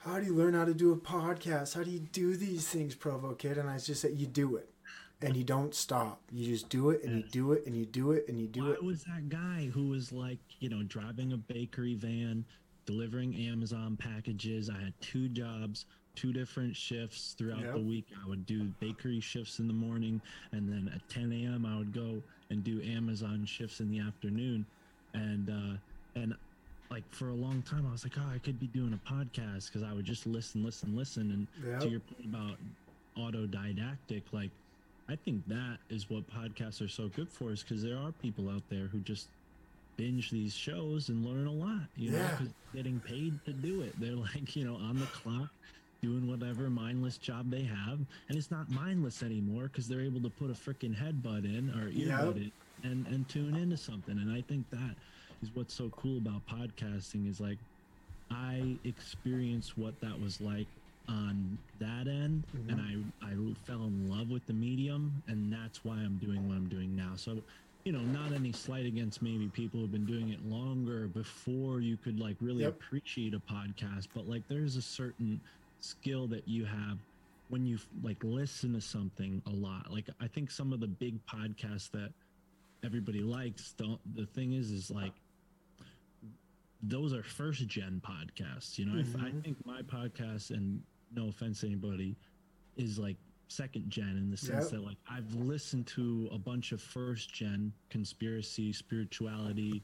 how 0.00 0.20
do 0.20 0.26
you 0.26 0.34
learn 0.34 0.52
how 0.54 0.66
to 0.66 0.74
do 0.74 0.92
a 0.92 0.96
podcast? 0.96 1.74
How 1.74 1.82
do 1.82 1.90
you 1.90 2.00
do 2.00 2.36
these 2.36 2.68
things, 2.68 2.94
Provo 2.94 3.32
Kid? 3.32 3.56
And 3.56 3.68
I 3.70 3.78
just 3.78 4.02
said, 4.02 4.12
you 4.12 4.26
do 4.26 4.56
it. 4.56 4.68
And 5.22 5.34
you 5.36 5.44
don't 5.44 5.74
stop. 5.74 6.20
You 6.30 6.46
just 6.46 6.68
do 6.68 6.90
it 6.90 7.02
and 7.02 7.16
you 7.16 7.24
do 7.30 7.52
it 7.52 7.64
and 7.66 7.74
you 7.74 7.86
do 7.86 8.12
it 8.12 8.26
and 8.28 8.38
you 8.38 8.46
do 8.46 8.64
Why 8.66 8.72
it. 8.72 8.84
was 8.84 9.04
that 9.04 9.30
guy 9.30 9.70
who 9.72 9.88
was 9.88 10.12
like, 10.12 10.38
you 10.60 10.68
know, 10.68 10.82
driving 10.82 11.32
a 11.32 11.38
bakery 11.38 11.94
van, 11.94 12.44
delivering 12.84 13.34
Amazon 13.48 13.96
packages? 13.96 14.68
I 14.68 14.74
had 14.78 14.92
two 15.00 15.30
jobs, 15.30 15.86
two 16.14 16.34
different 16.34 16.76
shifts 16.76 17.34
throughout 17.38 17.60
Yep. 17.62 17.74
the 17.74 17.80
week. 17.80 18.06
I 18.22 18.28
would 18.28 18.44
do 18.44 18.64
bakery 18.80 19.20
shifts 19.20 19.60
in 19.60 19.66
the 19.68 19.72
morning, 19.72 20.20
and 20.52 20.68
then 20.68 20.90
at 20.94 21.08
10 21.08 21.32
a.m. 21.32 21.64
I 21.64 21.78
would 21.78 21.94
go 21.94 22.20
and 22.50 22.62
do 22.62 22.82
Amazon 22.82 23.46
shifts 23.46 23.80
in 23.80 23.90
the 23.90 24.00
afternoon, 24.00 24.66
and 25.14 25.48
uh, 25.48 26.20
and 26.20 26.34
like 26.90 27.04
for 27.10 27.28
a 27.30 27.34
long 27.34 27.62
time 27.62 27.86
I 27.86 27.92
was 27.92 28.04
like, 28.04 28.14
oh, 28.18 28.30
I 28.32 28.38
could 28.38 28.58
be 28.58 28.68
doing 28.68 28.92
a 28.92 28.98
podcast 29.12 29.66
because 29.66 29.82
I 29.82 29.92
would 29.92 30.04
just 30.04 30.26
listen, 30.26 30.62
listen, 30.64 30.94
listen, 30.94 31.30
and 31.32 31.48
Yep. 31.64 31.80
to 31.80 31.88
your 31.88 32.00
point 32.00 32.26
about 32.26 32.58
autodidactic, 33.18 34.32
like 34.32 34.52
I 35.08 35.16
think 35.16 35.46
that 35.46 35.78
is 35.90 36.08
what 36.08 36.26
podcasts 36.28 36.80
are 36.82 36.88
so 36.88 37.08
good 37.08 37.30
for, 37.30 37.52
is 37.52 37.62
because 37.62 37.82
there 37.82 37.98
are 37.98 38.12
people 38.12 38.48
out 38.48 38.62
there 38.68 38.88
who 38.88 39.00
just 39.00 39.30
binge 39.96 40.30
these 40.30 40.54
shows 40.54 41.08
and 41.08 41.24
learn 41.24 41.46
a 41.46 41.52
lot. 41.52 41.88
You 41.94 42.10
know, 42.12 42.32
getting 42.74 43.00
paid 43.00 43.44
to 43.44 43.52
do 43.52 43.82
it. 43.82 43.98
They're 43.98 44.16
like, 44.16 44.56
you 44.56 44.64
know, 44.64 44.76
on 44.76 44.98
the 44.98 45.06
clock, 45.08 45.50
doing 46.02 46.26
whatever 46.26 46.70
mindless 46.70 47.18
job 47.18 47.50
they 47.50 47.64
have, 47.64 47.98
and 48.28 48.38
it's 48.38 48.50
not 48.50 48.70
mindless 48.70 49.22
anymore 49.22 49.64
because 49.64 49.88
they're 49.88 50.00
able 50.00 50.22
to 50.22 50.30
put 50.30 50.50
a 50.50 50.54
freaking 50.54 50.94
headbutt 50.96 51.44
in 51.44 51.70
or 51.70 51.90
earbud 51.90 52.36
in 52.38 52.52
and 52.82 53.06
and 53.06 53.28
tune 53.28 53.56
into 53.56 53.76
something. 53.76 54.18
And 54.18 54.30
I 54.32 54.42
think 54.42 54.70
that 54.70 54.96
is 55.44 55.50
what's 55.54 55.74
so 55.74 55.90
cool 55.90 56.16
about 56.18 56.40
podcasting 56.46 57.28
is 57.28 57.40
like 57.40 57.58
I 58.30 58.76
experienced 58.84 59.76
what 59.76 60.00
that 60.00 60.18
was 60.20 60.40
like 60.40 60.66
on 61.08 61.58
that 61.78 62.06
end 62.08 62.44
mm-hmm. 62.56 62.70
and 62.70 62.80
I, 63.22 63.26
I 63.26 63.34
fell 63.66 63.84
in 63.84 64.08
love 64.08 64.30
with 64.30 64.46
the 64.46 64.54
medium 64.54 65.22
and 65.28 65.52
that's 65.52 65.84
why 65.84 65.94
I'm 65.96 66.16
doing 66.16 66.48
what 66.48 66.56
I'm 66.56 66.68
doing 66.68 66.96
now. 66.96 67.12
So, 67.16 67.42
you 67.84 67.92
know, 67.92 68.00
not 68.00 68.32
any 68.32 68.52
slight 68.52 68.86
against 68.86 69.20
maybe 69.20 69.48
people 69.48 69.80
who've 69.80 69.92
been 69.92 70.06
doing 70.06 70.30
it 70.30 70.42
longer 70.46 71.06
before 71.08 71.80
you 71.80 71.98
could 71.98 72.18
like 72.18 72.36
really 72.40 72.62
Yep. 72.62 72.76
appreciate 72.76 73.34
a 73.34 73.40
podcast, 73.40 74.08
but 74.14 74.26
like 74.26 74.42
there's 74.48 74.76
a 74.76 74.82
certain 74.82 75.38
skill 75.80 76.26
that 76.28 76.48
you 76.48 76.64
have 76.64 76.96
when 77.50 77.66
you 77.66 77.78
like 78.02 78.16
listen 78.24 78.72
to 78.72 78.80
something 78.80 79.42
a 79.46 79.50
lot. 79.50 79.92
Like 79.92 80.06
I 80.22 80.26
think 80.26 80.50
some 80.50 80.72
of 80.72 80.80
the 80.80 80.86
big 80.86 81.18
podcasts 81.26 81.90
that 81.90 82.10
everybody 82.82 83.20
likes 83.20 83.72
don't 83.78 83.98
the 84.16 84.26
thing 84.26 84.52
is 84.52 84.70
is 84.70 84.90
like 84.90 85.12
those 86.88 87.12
are 87.12 87.22
first 87.22 87.66
gen 87.66 88.00
podcasts. 88.04 88.78
You 88.78 88.86
know, 88.86 88.98
if 88.98 89.14
I 89.16 89.30
Mhm. 89.30 89.42
think 89.42 89.66
my 89.66 89.82
podcast, 89.82 90.50
and 90.50 90.82
no 91.10 91.28
offense 91.28 91.60
to 91.60 91.66
anybody, 91.66 92.16
is 92.76 92.98
like 92.98 93.16
second 93.48 93.88
gen 93.90 94.16
in 94.16 94.30
the 94.30 94.36
sense 94.36 94.64
Yep. 94.64 94.80
that 94.80 94.80
like 94.86 94.98
I've 95.06 95.32
listened 95.34 95.86
to 95.88 96.28
a 96.32 96.38
bunch 96.38 96.72
of 96.72 96.80
first 96.82 97.32
gen 97.32 97.72
conspiracy, 97.90 98.72
spirituality, 98.72 99.82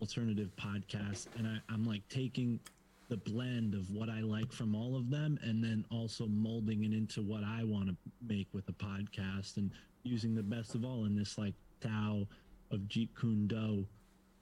alternative 0.00 0.54
podcasts, 0.56 1.26
and 1.36 1.46
I, 1.46 1.60
I'm 1.68 1.84
like 1.84 2.06
taking 2.08 2.60
the 3.08 3.16
blend 3.16 3.74
of 3.74 3.90
what 3.90 4.08
I 4.08 4.20
like 4.20 4.52
from 4.52 4.74
all 4.76 4.94
of 4.96 5.10
them, 5.10 5.38
and 5.42 5.62
then 5.64 5.84
also 5.90 6.26
molding 6.28 6.84
it 6.84 6.92
into 6.92 7.22
what 7.22 7.42
I 7.42 7.64
want 7.64 7.88
to 7.88 7.96
make 8.20 8.52
with 8.54 8.68
a 8.68 8.72
podcast, 8.72 9.56
and 9.56 9.72
using 10.04 10.34
the 10.34 10.42
best 10.44 10.74
of 10.76 10.84
all 10.84 11.04
in 11.06 11.14
this 11.16 11.36
like 11.36 11.54
Tao 11.80 12.28
of 12.70 12.80
Jeet 12.82 13.14
Kune 13.18 13.48
Do 13.48 13.88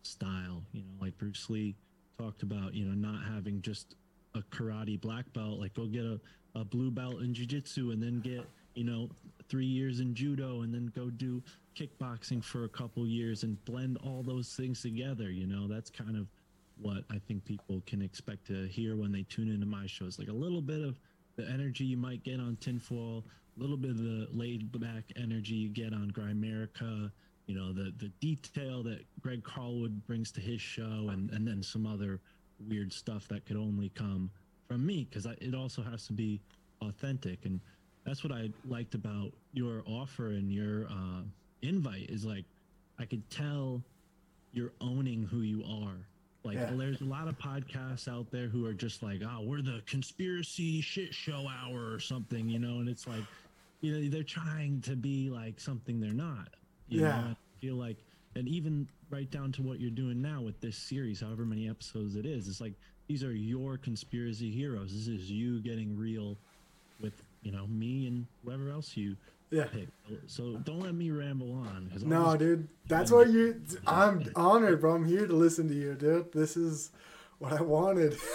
style. 0.02 0.66
You 0.72 0.82
know, 0.82 0.92
like 1.00 1.16
Bruce 1.16 1.48
Lee 1.48 1.74
talked 2.18 2.42
about, 2.42 2.74
you 2.74 2.84
know, 2.84 2.94
not 2.94 3.22
having 3.24 3.62
just 3.62 3.94
a 4.34 4.40
karate 4.50 5.00
black 5.00 5.32
belt, 5.32 5.60
like 5.60 5.72
go 5.74 5.86
get 5.86 6.04
a, 6.04 6.20
a 6.56 6.64
blue 6.64 6.90
belt 6.90 7.20
in 7.20 7.32
jiu-jitsu 7.32 7.92
and 7.92 8.02
then 8.02 8.20
get, 8.20 8.44
you 8.74 8.82
know, 8.82 9.08
three 9.48 9.66
years 9.66 10.00
in 10.00 10.14
judo 10.14 10.62
and 10.62 10.74
then 10.74 10.92
go 10.96 11.10
do 11.10 11.40
kickboxing 11.76 12.42
for 12.42 12.64
a 12.64 12.68
couple 12.68 13.06
years 13.06 13.44
and 13.44 13.64
blend 13.64 13.98
all 14.04 14.24
those 14.24 14.48
things 14.54 14.82
together. 14.82 15.30
You 15.30 15.46
know, 15.46 15.68
that's 15.68 15.90
kind 15.90 16.16
of 16.16 16.26
what 16.80 17.04
I 17.08 17.20
think 17.28 17.44
people 17.44 17.82
can 17.86 18.02
expect 18.02 18.48
to 18.48 18.66
hear 18.66 18.96
when 18.96 19.12
they 19.12 19.22
tune 19.22 19.48
into 19.48 19.66
my 19.66 19.86
shows. 19.86 20.18
Like 20.18 20.28
a 20.28 20.32
little 20.32 20.60
bit 20.60 20.82
of 20.82 20.98
the 21.36 21.48
energy 21.48 21.84
you 21.84 21.96
might 21.96 22.24
get 22.24 22.40
on 22.40 22.56
Tinfoil, 22.60 23.24
a 23.56 23.60
little 23.60 23.76
bit 23.76 23.92
of 23.92 23.98
the 23.98 24.26
laid 24.32 24.72
back 24.80 25.04
energy 25.16 25.54
you 25.54 25.68
get 25.68 25.92
on 25.92 26.10
Grimerica, 26.10 27.12
you 27.48 27.54
know, 27.54 27.72
the 27.72 27.92
the 27.98 28.10
detail 28.20 28.82
that 28.84 29.04
Greg 29.20 29.42
Carlwood 29.42 30.06
brings 30.06 30.30
to 30.32 30.40
his 30.40 30.60
show, 30.60 31.08
and 31.10 31.30
and 31.30 31.48
then 31.48 31.62
some 31.62 31.86
other 31.86 32.20
weird 32.68 32.92
stuff 32.92 33.26
that 33.28 33.46
could 33.46 33.56
only 33.56 33.88
come 33.90 34.30
from 34.68 34.84
me 34.84 35.08
because 35.08 35.26
it 35.26 35.54
also 35.54 35.82
has 35.82 36.06
to 36.06 36.12
be 36.12 36.40
authentic, 36.82 37.46
and 37.46 37.58
that's 38.04 38.22
what 38.22 38.32
I 38.32 38.50
liked 38.66 38.94
about 38.94 39.32
your 39.52 39.82
offer 39.86 40.28
and 40.28 40.52
your 40.52 40.86
uh, 40.86 41.22
invite 41.62 42.10
is 42.10 42.24
like 42.24 42.44
I 42.98 43.06
could 43.06 43.28
tell 43.30 43.82
you're 44.52 44.72
owning 44.80 45.24
who 45.24 45.40
you 45.40 45.64
are. 45.64 46.06
Like 46.44 46.56
Yeah. 46.56 46.70
there's 46.74 47.00
a 47.00 47.04
lot 47.04 47.28
of 47.28 47.38
podcasts 47.38 48.08
out 48.08 48.30
there 48.30 48.48
who 48.48 48.64
are 48.66 48.72
just 48.74 49.02
like, 49.02 49.22
oh, 49.24 49.42
we're 49.42 49.62
the 49.62 49.82
conspiracy 49.86 50.80
shit 50.80 51.14
show 51.14 51.46
hour 51.48 51.92
or 51.92 51.98
something, 52.00 52.48
you 52.48 52.58
know, 52.58 52.78
and 52.78 52.88
it's 52.88 53.06
like, 53.06 53.24
you 53.80 53.92
know, 53.92 54.08
they're 54.08 54.22
trying 54.22 54.80
to 54.82 54.96
be 54.96 55.30
like 55.30 55.60
something 55.60 56.00
they're 56.00 56.12
not. 56.12 56.48
You 56.88 57.00
Yeah. 57.02 57.08
Know? 57.22 57.28
I 57.30 57.36
feel 57.60 57.76
like, 57.76 57.98
and 58.34 58.48
even 58.48 58.88
right 59.10 59.30
down 59.30 59.52
to 59.52 59.62
what 59.62 59.80
you're 59.80 59.90
doing 59.90 60.20
now 60.20 60.42
with 60.42 60.60
this 60.60 60.76
series, 60.76 61.20
however 61.20 61.44
many 61.44 61.68
episodes 61.68 62.16
it 62.16 62.26
is, 62.26 62.48
it's 62.48 62.60
like 62.60 62.74
these 63.06 63.24
are 63.24 63.32
your 63.32 63.78
conspiracy 63.78 64.50
heroes. 64.50 64.92
This 64.92 65.08
is 65.08 65.30
you 65.30 65.60
getting 65.60 65.96
real 65.96 66.36
with, 67.00 67.22
you 67.42 67.52
know, 67.52 67.66
me 67.66 68.06
and 68.06 68.26
whoever 68.44 68.70
else 68.70 68.96
you 68.96 69.16
Yeah. 69.50 69.64
pick. 69.66 69.88
So 70.26 70.56
don't 70.58 70.80
let 70.80 70.94
me 70.94 71.10
ramble 71.10 71.52
on. 71.52 71.90
No, 72.04 72.36
dude. 72.36 72.68
That's 72.86 73.10
what 73.10 73.30
you. 73.30 73.62
I'm 73.86 74.30
honored, 74.36 74.80
bro. 74.80 74.94
I'm 74.94 75.06
here 75.06 75.26
to 75.26 75.32
listen 75.34 75.68
to 75.68 75.74
you, 75.74 75.94
dude. 75.94 76.32
This 76.32 76.56
is 76.56 76.90
what 77.38 77.52
I 77.52 77.62
wanted. 77.62 78.16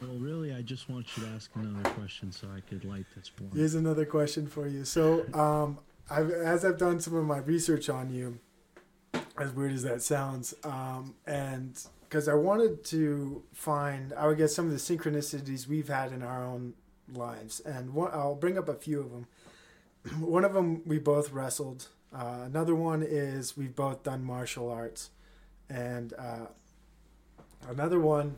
Well, 0.00 0.18
really, 0.18 0.52
I 0.52 0.60
just 0.60 0.90
want 0.90 1.06
you 1.16 1.22
to 1.24 1.30
ask 1.30 1.50
another 1.54 1.88
question 1.90 2.30
so 2.30 2.46
I 2.54 2.60
could 2.60 2.84
light 2.84 3.06
this 3.16 3.30
blunt. 3.30 3.54
Here's 3.54 3.74
another 3.74 4.04
question 4.04 4.46
for 4.46 4.66
you. 4.66 4.84
So, 4.84 5.24
um, 5.32 5.78
I've 6.10 6.30
as 6.30 6.64
I've 6.64 6.78
done 6.78 7.00
some 7.00 7.14
of 7.14 7.24
my 7.24 7.38
research 7.38 7.88
on 7.88 8.10
you, 8.10 8.38
as 9.38 9.52
weird 9.52 9.72
as 9.72 9.82
that 9.82 10.02
sounds, 10.02 10.54
um, 10.64 11.14
and 11.26 11.78
because 12.02 12.28
I 12.28 12.34
wanted 12.34 12.84
to 12.86 13.42
find, 13.52 14.12
I 14.12 14.26
would 14.26 14.38
guess 14.38 14.54
some 14.54 14.66
of 14.66 14.72
the 14.72 14.78
synchronicities 14.78 15.66
we've 15.66 15.88
had 15.88 16.12
in 16.12 16.22
our 16.22 16.44
own 16.44 16.74
lives, 17.12 17.60
and 17.60 17.94
one, 17.94 18.10
I'll 18.12 18.34
bring 18.34 18.58
up 18.58 18.68
a 18.68 18.74
few 18.74 19.00
of 19.00 19.10
them. 19.10 19.26
one 20.28 20.44
of 20.44 20.52
them 20.52 20.82
we 20.86 20.98
both 20.98 21.32
wrestled. 21.32 21.88
Uh, 22.14 22.42
another 22.44 22.74
one 22.74 23.02
is 23.02 23.56
we've 23.56 23.74
both 23.74 24.02
done 24.02 24.22
martial 24.24 24.70
arts, 24.70 25.10
and 25.68 26.12
uh, 26.18 26.46
another 27.68 27.98
one 27.98 28.36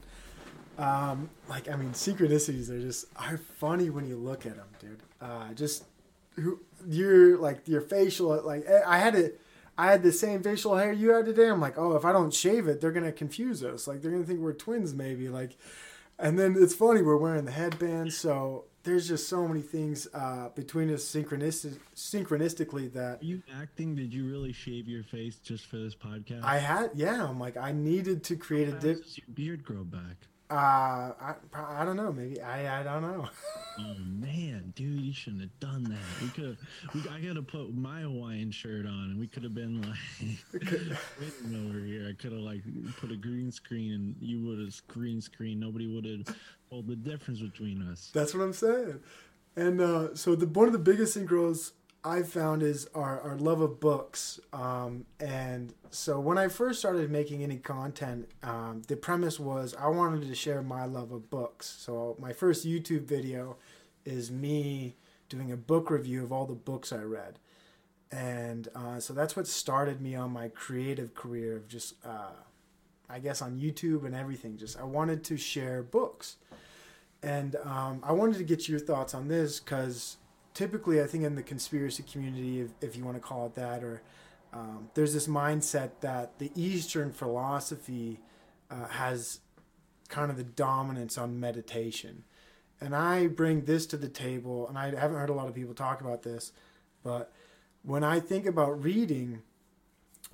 um, 0.79 1.31
like 1.49 1.69
I 1.69 1.77
mean, 1.77 1.91
synchronicities 1.91 2.69
are 2.71 2.81
just 2.81 3.07
are 3.17 3.39
funny 3.39 3.91
when 3.91 4.07
you 4.07 4.17
look 4.17 4.45
at 4.45 4.57
them, 4.57 4.69
dude. 4.79 5.03
Uh, 5.21 5.53
just 5.55 5.85
who 6.35 6.61
your 6.89 7.39
like 7.39 7.67
your 7.67 7.81
facial 7.81 8.41
like 8.45 8.65
eh, 8.67 8.81
I 8.87 8.99
had 8.99 9.15
it. 9.15 9.41
I 9.79 9.91
had 9.91 10.03
the 10.03 10.13
same 10.13 10.43
facial 10.43 10.77
hair 10.77 10.93
you 10.93 11.11
had 11.11 11.27
today. 11.27 11.49
I'm 11.49 11.61
like, 11.61 11.77
oh, 11.77 11.97
if 11.97 12.05
I 12.05 12.13
don't 12.13 12.33
shave 12.33 12.67
it, 12.67 12.81
they're 12.81 12.93
gonna 12.93 13.13
confuse 13.13 13.63
us. 13.63 13.87
Like 13.87 14.01
they're 14.03 14.11
gonna 14.11 14.25
think 14.25 14.41
we're 14.41 14.55
twins, 14.55 14.95
maybe. 14.95 15.29
Like, 15.29 15.57
and 16.19 16.39
then 16.39 16.57
it's 16.59 16.75
funny 16.75 17.03
we're 17.03 17.17
wearing 17.17 17.45
the 17.45 17.53
headband. 17.53 18.13
So 18.13 18.65
there's 18.85 19.09
just 19.09 19.29
so 19.29 19.47
many 19.47 19.61
things 19.61 20.09
uh, 20.15 20.49
between 20.55 20.93
us 20.95 21.05
synchronistic 21.05 21.77
synchronistically 21.95 22.93
that 22.95 23.21
Are 23.21 23.25
you 23.25 23.43
acting? 23.61 23.97
Did 23.97 24.15
you 24.15 24.31
really 24.31 24.53
shave 24.53 24.89
your 24.89 25.03
face 25.03 25.37
just 25.37 25.67
for 25.67 25.77
this 25.77 25.95
podcast? 25.95 26.43
I 26.43 26.59
had. 26.59 26.93
Yeah, 26.95 27.29
I'm 27.29 27.39
like 27.39 27.57
I 27.57 27.73
needed 27.73 28.25
to 28.25 28.37
create 28.37 28.69
a 28.69 28.73
How 28.73 28.79
does 28.79 29.19
your 29.19 29.27
beard 29.35 29.65
grow 29.65 29.85
back? 29.85 30.29
Uh, 30.49 31.13
I 31.21 31.35
I 31.53 31.85
don't 31.85 31.97
know. 31.97 32.13
Maybe 32.13 32.41
I 32.41 32.81
I 32.81 32.83
don't 32.83 33.03
know. 33.03 33.29
Oh 33.79 33.95
man, 33.99 34.73
dude, 34.75 35.03
you 35.03 35.13
shouldn't 35.13 35.43
have 35.43 35.61
done 35.61 35.85
that. 35.85 36.23
We 36.23 36.29
could 36.31 36.57
have. 36.95 37.13
I 37.13 37.21
gotta 37.21 37.43
put 37.43 37.75
my 37.75 38.01
Hawaiian 38.01 38.51
shirt 38.51 38.87
on, 38.87 39.11
and 39.11 39.21
we 39.21 39.27
could 39.27 39.43
have 39.43 39.55
been 39.55 39.83
like 39.83 39.99
waiting 40.55 41.69
over 41.69 41.85
here. 41.85 42.09
I 42.09 42.15
could 42.15 42.33
have 42.33 42.41
like 42.41 42.63
put 42.99 43.13
a 43.13 43.17
green 43.17 43.53
screen, 43.53 43.93
and 43.93 44.17
you 44.19 44.47
would 44.47 44.61
have 44.61 44.87
green 44.89 45.21
screen. 45.21 45.61
Nobody 45.61 45.87
would 45.95 46.07
have 46.07 46.37
told 46.71 46.87
the 46.87 46.97
difference 46.97 47.41
between 47.41 47.87
us. 47.93 48.11
That's 48.15 48.33
what 48.33 48.43
I'm 48.45 48.55
saying. 48.55 48.99
And 49.57 49.79
uh, 49.79 50.15
so 50.15 50.35
the 50.35 50.47
one 50.47 50.69
of 50.69 50.73
the 50.73 50.79
biggest 50.79 51.15
synchros 51.15 51.73
I've 52.07 52.29
found 52.29 52.63
is 52.63 52.89
our, 52.95 53.21
our 53.21 53.37
love 53.37 53.61
of 53.61 53.81
books. 53.81 54.39
Um, 54.53 55.07
and 55.19 55.75
so 55.91 56.21
when 56.21 56.39
I 56.39 56.47
first 56.47 56.79
started 56.79 57.11
making 57.11 57.43
any 57.43 57.57
content, 57.57 58.31
um, 58.45 58.83
the 58.87 58.97
premise 58.97 59.41
was 59.41 59.75
I 59.77 59.89
wanted 59.89 60.29
to 60.29 60.35
share 60.37 60.63
my 60.63 60.85
love 60.85 61.11
of 61.11 61.29
books. 61.31 61.67
So 61.67 62.17
my 62.21 62.33
first 62.33 62.65
YouTube 62.65 63.03
video 63.03 63.57
is 64.05 64.31
me 64.31 64.95
doing 65.29 65.51
a 65.51 65.57
book 65.57 65.91
review 65.91 66.23
of 66.23 66.31
all 66.31 66.47
the 66.47 66.55
books 66.55 66.93
I 66.93 67.03
read. 67.03 67.41
And 68.13 68.69
uh, 68.77 69.01
so 69.01 69.13
that's 69.13 69.35
what 69.35 69.49
started 69.49 70.01
me 70.01 70.15
on 70.15 70.31
my 70.31 70.47
creative 70.47 71.13
career 71.13 71.57
of 71.57 71.67
just, 71.67 71.95
uh, 72.05 72.37
I 73.11 73.19
guess, 73.19 73.43
on 73.43 73.59
YouTube 73.59 74.07
and 74.07 74.15
everything. 74.15 74.57
Just 74.59 74.79
I 74.79 74.85
wanted 74.85 75.25
to 75.25 75.37
share 75.37 75.83
books. 75.83 76.37
And 77.21 77.57
um, 77.65 77.99
I 78.05 78.13
wanted 78.13 78.39
to 78.39 78.45
get 78.45 78.69
your 78.69 78.79
thoughts 78.79 79.13
on 79.13 79.27
this 79.27 79.59
because 79.59 80.19
typically, 80.57 81.03
I 81.03 81.07
think 81.07 81.23
in 81.23 81.35
the 81.35 81.43
conspiracy 81.43 82.03
community, 82.03 82.63
if, 82.63 82.71
if 82.81 82.97
you 82.97 83.05
want 83.05 83.19
to 83.19 83.21
call 83.21 83.45
it 83.45 83.55
that, 83.57 83.85
or 83.85 84.01
um, 84.55 84.89
there's 84.95 85.13
this 85.13 85.27
mindset 85.27 85.91
that 86.01 86.39
the 86.39 86.51
Eastern 86.55 87.13
philosophy 87.13 88.21
uh, 88.71 88.87
has 88.87 89.41
kind 90.09 90.31
of 90.31 90.39
the 90.39 90.45
dominance 90.45 91.19
on 91.19 91.39
meditation. 91.39 92.25
And 92.81 92.97
I 92.97 93.27
bring 93.27 93.67
this 93.67 93.85
to 93.87 93.99
the 93.99 94.09
table, 94.09 94.67
and 94.67 94.79
I 94.79 94.99
haven't 94.99 95.19
heard 95.19 95.29
a 95.29 95.35
lot 95.35 95.47
of 95.47 95.55
people 95.55 95.75
talk 95.75 96.01
about 96.01 96.23
this, 96.23 96.53
but 97.05 97.31
when 97.83 98.03
I 98.03 98.19
think 98.19 98.47
about 98.47 98.83
reading, 98.83 99.43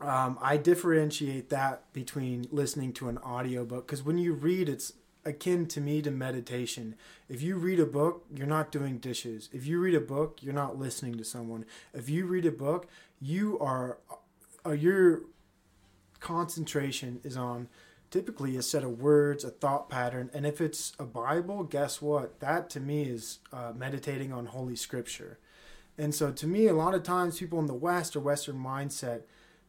um, 0.00 0.38
I 0.40 0.56
differentiate 0.56 1.50
that 1.50 1.92
between 1.92 2.46
listening 2.52 2.92
to 2.94 3.08
an 3.08 3.18
audiobook 3.18 3.88
because 3.88 4.04
when 4.04 4.18
you 4.18 4.34
read, 4.34 4.68
it's 4.68 4.92
akin 5.24 5.66
to 5.66 5.80
me 5.80 6.02
to 6.02 6.10
meditation. 6.10 6.94
If 7.28 7.42
you 7.42 7.56
read 7.56 7.80
a 7.80 7.86
book, 7.86 8.24
you're 8.34 8.46
not 8.46 8.72
doing 8.72 8.98
dishes. 8.98 9.48
If 9.52 9.66
you 9.66 9.78
read 9.78 9.94
a 9.94 10.00
book, 10.00 10.38
you're 10.40 10.54
not 10.54 10.78
listening 10.78 11.16
to 11.16 11.24
someone. 11.24 11.64
If 11.94 12.08
you 12.08 12.26
read 12.26 12.46
a 12.46 12.52
book, 12.52 12.88
you 13.20 13.58
are, 13.60 13.98
uh, 14.66 14.72
your 14.72 15.22
concentration 16.20 17.20
is 17.24 17.36
on 17.36 17.68
typically 18.10 18.56
a 18.56 18.62
set 18.62 18.84
of 18.84 19.00
words, 19.00 19.42
a 19.42 19.50
thought 19.50 19.88
pattern. 19.88 20.30
And 20.34 20.46
if 20.46 20.60
it's 20.60 20.92
a 20.98 21.04
Bible, 21.04 21.64
guess 21.64 22.02
what? 22.02 22.40
That 22.40 22.68
to 22.70 22.80
me 22.80 23.04
is 23.04 23.38
uh, 23.52 23.72
meditating 23.74 24.32
on 24.32 24.46
Holy 24.46 24.76
Scripture. 24.76 25.38
And 25.96 26.14
so 26.14 26.30
to 26.30 26.46
me, 26.46 26.66
a 26.66 26.74
lot 26.74 26.94
of 26.94 27.02
times 27.02 27.38
people 27.38 27.58
in 27.58 27.66
the 27.66 27.74
West 27.74 28.14
or 28.14 28.20
Western 28.20 28.56
mindset 28.56 29.22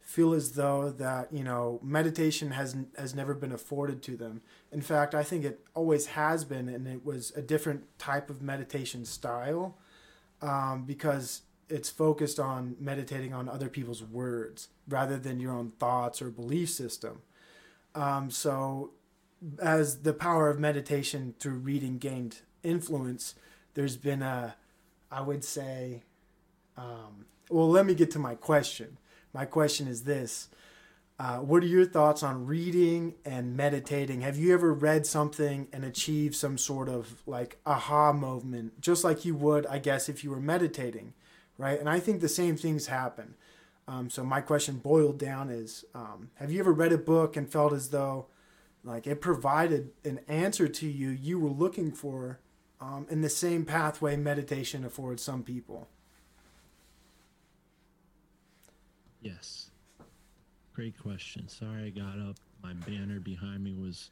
feel 0.04 0.34
as 0.34 0.52
though 0.52 0.90
that 0.90 1.32
you 1.32 1.42
know 1.42 1.80
meditation 1.82 2.52
has 2.52 2.76
has 2.96 3.14
never 3.14 3.34
been 3.34 3.52
afforded 3.52 4.02
to 4.02 4.16
them. 4.16 4.42
In 4.70 4.82
fact, 4.82 5.14
I 5.14 5.22
think 5.22 5.44
it 5.44 5.60
always 5.74 6.06
has 6.06 6.44
been, 6.44 6.68
and 6.68 6.86
it 6.86 7.04
was 7.04 7.32
a 7.34 7.42
different 7.42 7.98
type 7.98 8.28
of 8.28 8.42
meditation 8.42 9.04
style 9.06 9.78
um, 10.42 10.84
because 10.84 11.42
it's 11.70 11.88
focused 11.88 12.38
on 12.38 12.76
meditating 12.78 13.32
on 13.32 13.48
other 13.48 13.70
people's 13.70 14.02
words 14.02 14.68
rather 14.86 15.18
than 15.18 15.40
your 15.40 15.52
own 15.52 15.72
thoughts 15.78 16.20
or 16.20 16.30
belief 16.30 16.68
system. 16.68 17.22
Um, 17.94 18.30
so, 18.30 18.90
as 19.58 20.02
the 20.02 20.12
power 20.12 20.50
of 20.50 20.58
meditation 20.58 21.34
through 21.38 21.54
reading 21.54 21.96
gained 21.96 22.40
influence, 22.62 23.34
there's 23.72 23.96
been 23.96 24.20
a, 24.20 24.56
I 25.10 25.22
would 25.22 25.44
say, 25.44 26.02
um, 26.76 27.24
well, 27.48 27.70
let 27.70 27.86
me 27.86 27.94
get 27.94 28.10
to 28.12 28.18
my 28.18 28.34
question 28.34 28.98
my 29.34 29.44
question 29.44 29.88
is 29.88 30.04
this 30.04 30.48
Uh, 31.16 31.38
what 31.38 31.62
are 31.62 31.66
your 31.66 31.86
thoughts 31.86 32.22
on 32.22 32.46
reading 32.46 33.14
and 33.24 33.56
meditating? 33.56 34.22
Have 34.22 34.36
you 34.36 34.52
ever 34.52 34.72
read 34.72 35.06
something 35.06 35.68
and 35.72 35.84
achieved 35.84 36.34
some 36.34 36.58
sort 36.58 36.88
of 36.88 37.22
like 37.26 37.58
aha 37.64 38.12
moment, 38.12 38.80
just 38.80 39.04
like 39.04 39.24
you 39.24 39.34
would, 39.36 39.64
I 39.66 39.78
guess, 39.78 40.08
if 40.08 40.24
you 40.24 40.30
were 40.30 40.40
meditating, 40.40 41.14
right? 41.56 41.78
And 41.78 41.88
I 41.88 42.00
think 42.00 42.20
the 42.20 42.28
same 42.28 42.56
things 42.56 42.88
happen. 42.88 43.34
Um, 43.86 44.10
so 44.10 44.24
my 44.24 44.40
question 44.40 44.78
boiled 44.78 45.18
down 45.18 45.50
is, 45.50 45.84
um, 45.94 46.30
have 46.40 46.50
you 46.50 46.58
ever 46.58 46.72
read 46.72 46.92
a 46.92 46.98
book 46.98 47.36
and 47.36 47.52
felt 47.52 47.72
as 47.72 47.90
though 47.90 48.26
like 48.82 49.06
it 49.06 49.20
provided 49.20 49.90
an 50.04 50.20
answer 50.26 50.68
to 50.68 50.86
you 50.86 51.10
you 51.10 51.38
were 51.38 51.50
looking 51.50 51.92
for 51.92 52.40
um, 52.80 53.06
in 53.08 53.20
the 53.20 53.28
same 53.28 53.64
pathway 53.64 54.16
meditation 54.16 54.84
affords 54.84 55.22
some 55.22 55.42
people? 55.42 55.88
Yes. 59.24 59.70
Great 60.74 60.98
question. 60.98 61.48
Sorry 61.48 61.86
I 61.86 61.88
got 61.88 62.18
up. 62.18 62.36
My 62.62 62.74
banner 62.74 63.20
behind 63.20 63.64
me 63.64 63.74
was 63.74 64.10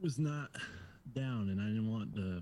was 0.00 0.16
not 0.16 0.50
down 1.12 1.48
and 1.48 1.60
I 1.60 1.64
didn't 1.66 1.90
want 1.90 2.14
the 2.14 2.40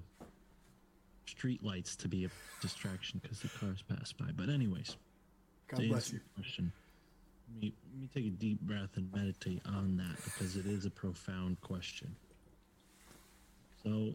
street 1.25 1.65
lights 1.65 1.97
to 1.97 2.09
be 2.09 2.27
a 2.27 2.29
distraction 2.61 3.19
because 3.23 3.41
the 3.41 3.49
cars 3.49 3.83
passed 3.83 4.19
by. 4.19 4.27
But 4.37 4.51
anyways, 4.51 4.97
God 5.69 5.81
to 5.81 5.89
bless 5.89 6.13
you. 6.13 6.21
question, 6.35 6.71
let 7.51 7.63
me, 7.63 7.75
let 7.93 8.01
me 8.03 8.09
take 8.15 8.27
a 8.27 8.37
deep 8.37 8.61
breath 8.61 8.91
and 8.97 9.11
meditate 9.15 9.63
on 9.65 9.97
that 9.97 10.23
because 10.25 10.57
it 10.57 10.67
is 10.67 10.85
a 10.85 10.91
profound 10.91 11.61
question. 11.63 12.15
So, 13.83 14.13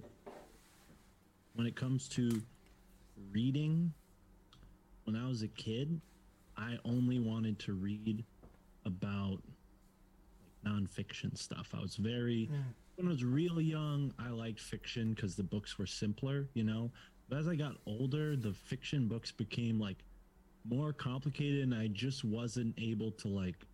when 1.56 1.66
it 1.68 1.76
comes 1.76 2.08
to 2.10 2.42
reading, 3.32 3.92
when 5.06 5.16
I 5.16 5.28
was 5.28 5.42
a 5.42 5.48
kid, 5.48 6.00
I 6.58 6.78
only 6.86 7.20
wanted 7.20 7.60
to 7.60 7.74
read 7.74 8.24
about 8.86 9.40
like 10.64 10.74
nonfiction 10.74 11.38
stuff. 11.38 11.70
I 11.74 11.82
was 11.82 11.96
very 11.96 12.46
hmm. 12.46 12.62
when 12.96 13.08
I 13.08 13.12
was 13.12 13.24
real 13.24 13.60
young, 13.62 14.14
I 14.20 14.30
liked 14.30 14.60
fiction 14.60 15.14
because 15.14 15.36
the 15.36 15.44
books 15.44 15.78
were 15.78 15.86
simpler, 15.86 16.48
you 16.54 16.64
know. 16.64 16.92
But 17.30 17.40
as 17.40 17.48
I 17.48 17.56
got 17.56 17.78
older, 17.86 18.36
the 18.36 18.54
fiction 18.54 19.08
books 19.08 19.32
became 19.32 19.80
like 19.80 19.98
more 20.66 20.94
complicated, 20.94 21.64
and 21.64 21.74
I 21.74 21.88
just 21.88 22.24
wasn't 22.24 22.76
able 22.78 23.12
to 23.12 23.28
like 23.28 23.66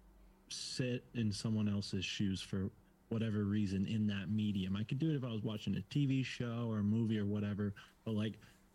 sit 0.50 1.04
in 1.14 1.32
someone 1.32 1.70
else's 1.70 2.06
shoes 2.06 2.42
for 2.42 2.70
whatever 3.10 3.44
reason 3.44 3.88
in 3.88 4.08
that 4.08 4.30
medium. 4.30 4.76
I 4.76 4.84
could 4.84 5.00
do 5.00 5.10
it 5.10 5.16
if 5.16 5.24
I 5.24 5.32
was 5.32 5.44
watching 5.44 5.76
a 5.76 5.94
TV 5.94 6.24
show 6.24 6.68
or 6.70 6.80
a 6.80 6.84
movie 6.84 7.20
or 7.20 7.26
whatever, 7.26 7.74
but 8.06 8.14
like 8.14 8.34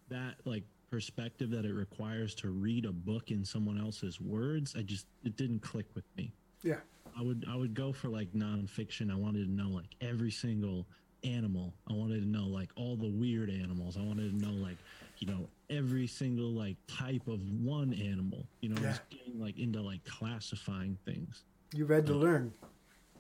that 0.09 0.35
like 0.45 0.65
perspective 0.99 1.51
that 1.51 1.65
it 1.65 1.73
requires 1.75 2.37
to 2.37 2.51
read 2.51 2.85
a 2.85 2.93
book 2.93 3.33
in 3.33 3.45
someone 3.45 3.81
else's 3.81 4.21
words, 4.21 4.77
I 4.79 4.83
just 4.83 5.07
it 5.25 5.37
didn't 5.37 5.59
click 5.61 5.87
with 5.95 6.05
me. 6.17 6.33
Yeah. 6.63 6.77
I 7.19 7.23
would 7.23 7.45
I 7.51 7.57
would 7.57 7.75
go 7.75 7.93
for 7.93 8.09
like 8.09 8.33
nonfiction. 8.33 9.11
I 9.11 9.17
wanted 9.17 9.47
to 9.47 9.51
know 9.51 9.69
like 9.69 9.89
every 10.01 10.31
single 10.31 10.87
animal. 11.25 11.75
I 11.91 11.95
wanted 11.95 12.21
to 12.21 12.29
know 12.29 12.47
like 12.47 12.71
all 12.77 12.95
the 12.97 13.09
weird 13.11 13.51
animals. 13.51 13.97
I 13.97 14.03
wanted 14.03 14.31
to 14.39 14.47
know 14.47 14.53
like 14.53 14.77
you 15.19 15.27
know 15.27 15.49
every 15.69 16.07
single 16.07 16.51
like 16.53 16.77
type 16.87 17.27
of 17.27 17.41
one 17.61 17.93
animal. 17.95 18.47
You 18.61 18.69
know, 18.69 18.81
Yeah. 18.81 18.91
just 18.91 19.11
getting 19.11 19.41
like 19.41 19.59
into 19.59 19.81
like 19.83 20.05
classifying 20.05 20.97
things. 21.05 21.43
You 21.75 21.87
read 21.87 22.07
to 22.07 22.15
learn. 22.15 22.53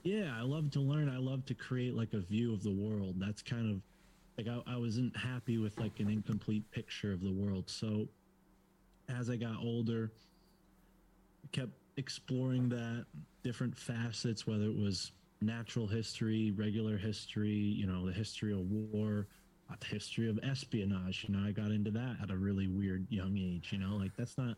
Yeah, 0.04 0.32
I 0.38 0.42
love 0.42 0.70
to 0.72 0.80
learn. 0.80 1.08
I 1.08 1.16
love 1.18 1.44
to 1.46 1.54
create 1.54 1.94
like 1.96 2.12
a 2.12 2.20
view 2.20 2.52
of 2.52 2.62
the 2.62 2.70
world. 2.70 3.16
That's 3.18 3.42
kind 3.42 3.68
of 3.68 3.80
like 4.36 4.48
I, 4.48 4.60
I 4.66 4.76
wasn't 4.76 5.16
happy 5.16 5.58
with 5.58 5.78
like 5.78 6.00
an 6.00 6.08
incomplete 6.08 6.68
picture 6.70 7.12
of 7.12 7.20
the 7.20 7.32
world. 7.32 7.64
So 7.68 8.08
as 9.08 9.30
I 9.30 9.36
got 9.36 9.56
older, 9.62 10.12
I 11.44 11.48
kept 11.56 11.72
exploring 11.96 12.68
that 12.70 13.06
different 13.42 13.76
facets, 13.76 14.46
whether 14.46 14.64
it 14.64 14.76
was 14.76 15.12
natural 15.40 15.86
history, 15.86 16.52
regular 16.56 16.96
history, 16.96 17.50
you 17.50 17.86
know, 17.86 18.06
the 18.06 18.12
history 18.12 18.52
of 18.52 18.60
war, 18.70 19.26
the 19.80 19.86
history 19.86 20.28
of 20.28 20.38
espionage. 20.42 21.26
You 21.28 21.36
know, 21.36 21.46
I 21.46 21.52
got 21.52 21.70
into 21.70 21.90
that 21.92 22.16
at 22.22 22.30
a 22.30 22.36
really 22.36 22.68
weird 22.68 23.06
young 23.10 23.36
age. 23.36 23.70
You 23.72 23.78
know, 23.78 23.96
like 23.96 24.12
that's 24.16 24.38
not 24.38 24.56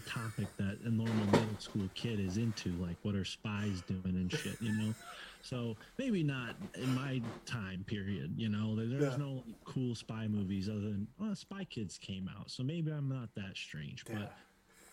topic 0.00 0.46
that 0.58 0.78
a 0.84 0.90
normal 0.90 1.24
middle 1.26 1.58
school 1.58 1.88
kid 1.94 2.20
is 2.20 2.36
into. 2.36 2.70
Like, 2.72 2.96
what 3.02 3.14
are 3.14 3.24
spies 3.24 3.82
doing 3.86 4.02
and 4.04 4.32
shit? 4.32 4.60
You 4.60 4.72
know. 4.72 4.94
So 5.42 5.76
maybe 5.98 6.22
not 6.22 6.56
in 6.74 6.94
my 6.94 7.22
time 7.46 7.84
period. 7.86 8.34
You 8.36 8.48
know, 8.48 8.74
there's 8.76 9.12
Yeah. 9.12 9.16
no 9.16 9.44
cool 9.64 9.94
spy 9.94 10.26
movies 10.28 10.68
other 10.68 10.80
than 10.80 11.06
well, 11.18 11.34
Spy 11.34 11.64
Kids 11.64 11.96
came 11.98 12.28
out, 12.36 12.50
so 12.50 12.62
maybe 12.62 12.90
I'm 12.90 13.08
not 13.08 13.34
that 13.36 13.56
strange. 13.56 14.04
Yeah. 14.08 14.18
But 14.18 14.32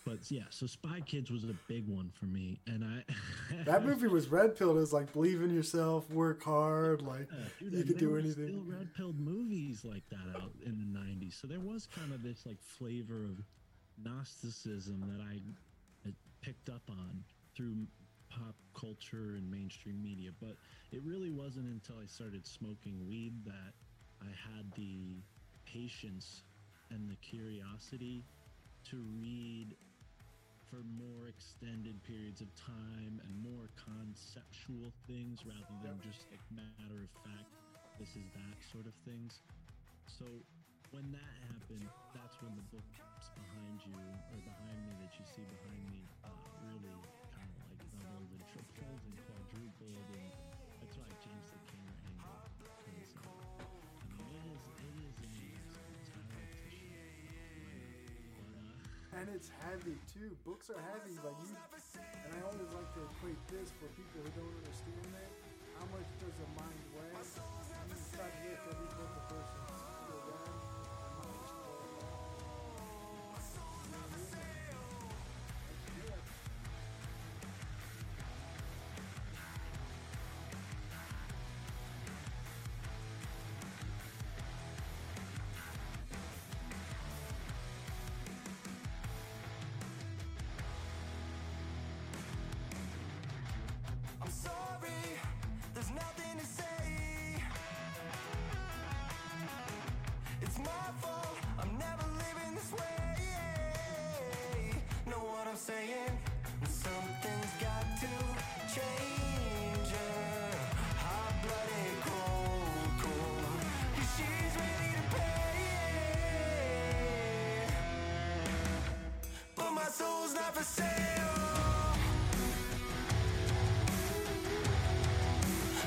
but 0.04 0.30
yeah, 0.30 0.44
so 0.50 0.66
Spy 0.68 1.00
Kids 1.00 1.32
was 1.32 1.42
a 1.42 1.54
big 1.66 1.88
one 1.88 2.10
for 2.14 2.26
me, 2.26 2.60
and 2.68 2.84
I 2.84 3.04
That 3.64 3.84
movie 3.84 4.06
was 4.06 4.28
red 4.28 4.56
pilled 4.56 4.78
as 4.78 4.92
like 4.92 5.12
believe 5.12 5.42
in 5.42 5.52
yourself, 5.52 6.08
work 6.10 6.44
hard, 6.44 7.02
like 7.02 7.28
Yeah, 7.32 7.38
dude, 7.58 7.72
you 7.74 7.84
could 7.84 7.98
do 7.98 8.10
were 8.10 8.18
anything. 8.20 8.46
Still 8.48 8.62
red 8.64 8.94
pilled 8.94 9.18
movies 9.18 9.84
like 9.84 10.08
that 10.10 10.36
out 10.40 10.52
in 10.64 10.78
the 10.78 10.98
'90s, 10.98 11.40
so 11.40 11.48
there 11.48 11.58
was 11.58 11.88
kind 11.88 12.12
of 12.14 12.22
this 12.22 12.46
like 12.46 12.62
flavor 12.62 13.24
of 13.24 13.42
Gnosticism 14.02 15.04
that 15.12 15.22
I 15.22 15.40
picked 16.42 16.68
up 16.68 16.82
on 16.88 17.24
through 17.56 17.74
pop 18.30 18.54
culture 18.78 19.34
and 19.36 19.50
mainstream 19.50 20.00
media. 20.02 20.30
But 20.40 20.56
it 20.92 21.02
really 21.04 21.30
wasn't 21.30 21.66
until 21.66 21.96
I 22.02 22.06
started 22.06 22.46
smoking 22.46 23.06
weed 23.08 23.44
that 23.44 23.74
I 24.22 24.30
had 24.30 24.72
the 24.76 25.22
patience 25.64 26.42
and 26.90 27.10
the 27.10 27.16
curiosity 27.16 28.24
to 28.90 28.96
read 29.18 29.74
for 30.70 30.82
more 30.84 31.28
extended 31.28 32.02
periods 32.02 32.40
of 32.40 32.48
time 32.54 33.20
and 33.24 33.34
more 33.42 33.70
conceptual 33.76 34.92
things 35.06 35.44
rather 35.46 35.74
than 35.82 36.00
just 36.00 36.26
like 36.30 36.40
matter 36.50 37.02
of 37.02 37.10
fact 37.22 37.46
this 37.98 38.16
is 38.16 38.26
that 38.34 38.58
sort 38.70 38.86
of 38.86 38.94
things 39.04 39.40
so 40.06 40.24
when 40.92 41.06
that 41.10 41.32
happened 41.50 41.88
that's 42.14 42.36
when 42.42 42.54
the 42.54 42.66
books 42.70 43.26
behind 43.34 43.78
you 43.82 43.96
or 43.96 44.40
behind 44.44 44.78
me 44.86 44.92
that 45.02 45.12
you 45.18 45.24
see 45.26 45.42
behind 45.42 45.82
me 45.90 46.02
uh, 46.22 46.30
really 46.62 46.94
kind 47.34 47.50
of 47.50 47.64
like 47.66 47.82
doubled 47.98 48.30
and 48.30 48.44
tripled 48.54 49.02
and 49.02 49.16
quadrupled 49.26 50.08
and 50.14 50.30
that's 50.78 50.94
why 50.94 51.06
I 51.10 51.16
changed 51.18 51.50
the 51.50 51.60
camera 51.66 51.96
angle 52.06 52.22
uh, 52.22 52.78
I 52.78 52.90
mean 52.94 53.02
it 54.30 54.44
is 54.46 54.62
it 54.78 54.94
is 55.10 55.16
an 55.16 55.36
And 59.16 59.32
it's 59.32 59.48
heavy 59.64 59.96
too. 60.12 60.36
Books 60.44 60.68
are 60.68 60.76
heavy. 60.92 61.16
Like 61.24 61.40
you, 61.40 61.56
and 61.56 62.30
I 62.36 62.40
always 62.44 62.68
like 62.68 62.90
to 63.00 63.02
equate 63.16 63.40
this 63.48 63.72
for 63.80 63.88
people 63.96 64.20
who 64.20 64.28
don't 64.36 64.54
understand 64.60 65.08
it. 65.08 65.32
How 65.72 65.88
much 65.88 66.04
does 66.20 66.36
a 66.36 66.48
mind 66.52 66.84
weigh? 66.92 67.16
You 67.16 67.96
try 68.12 68.28
to 68.28 68.40
lift 68.44 68.60
every 68.68 68.92
book 68.92 69.08
a 69.16 69.24
person 69.32 69.85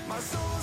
My 0.09 0.19
soul 0.21 0.58